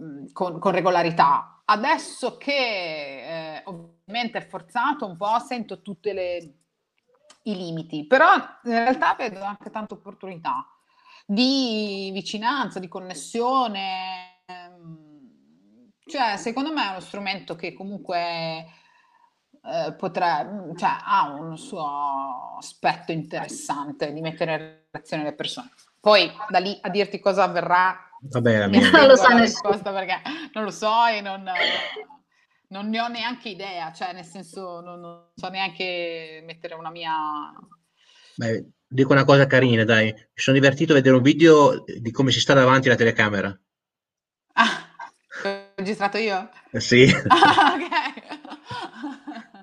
[0.00, 1.62] mm, con, con regolarità.
[1.64, 9.14] Adesso che eh, ovviamente è forzato un po', sento tutti i limiti, però in realtà
[9.14, 10.73] vedo anche tante opportunità
[11.24, 14.42] di vicinanza, di connessione.
[14.46, 18.66] Ehm, cioè, secondo me è uno strumento che comunque
[19.66, 20.46] eh, potrà,
[20.76, 24.58] cioè, ha un suo aspetto interessante di mettere in
[24.90, 25.70] relazione le persone.
[25.98, 28.90] Poi da lì a dirti cosa avverrà, Vabbè, la mia.
[28.90, 30.20] non lo sa nessuno perché
[30.52, 31.50] non lo so e non,
[32.68, 37.12] non, ne ho neanche idea, cioè nel senso non, non so neanche mettere una mia...
[38.36, 40.06] Beh, dico una cosa carina, dai.
[40.12, 43.56] Mi sono divertito a vedere un video di come si sta davanti alla telecamera.
[44.54, 44.88] Ah,
[45.42, 46.50] l'ho registrato io?
[46.70, 47.12] Eh, sì.
[47.28, 47.82] Ah, ok.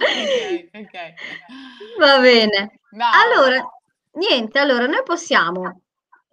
[0.00, 1.14] ok, ok.
[1.98, 2.80] Va bene.
[2.90, 3.04] No.
[3.12, 3.64] Allora,
[4.12, 5.82] niente, allora noi possiamo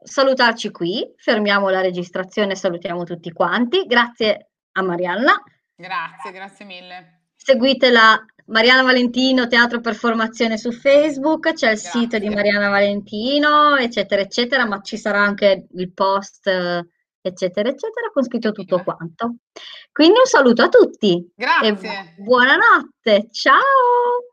[0.03, 3.85] salutarci qui, fermiamo la registrazione, salutiamo tutti quanti.
[3.85, 5.41] Grazie a Marianna.
[5.75, 7.22] Grazie, grazie mille.
[7.43, 11.99] Seguitela Mariana Valentino, Teatro per Formazione su Facebook, c'è il Grazie.
[11.99, 18.23] sito di Mariana Valentino, eccetera, eccetera, ma ci sarà anche il post, eccetera, eccetera, con
[18.23, 19.35] scritto tutto quanto.
[19.91, 21.31] Quindi un saluto a tutti.
[21.35, 22.15] Grazie.
[22.17, 24.32] buonanotte, ciao!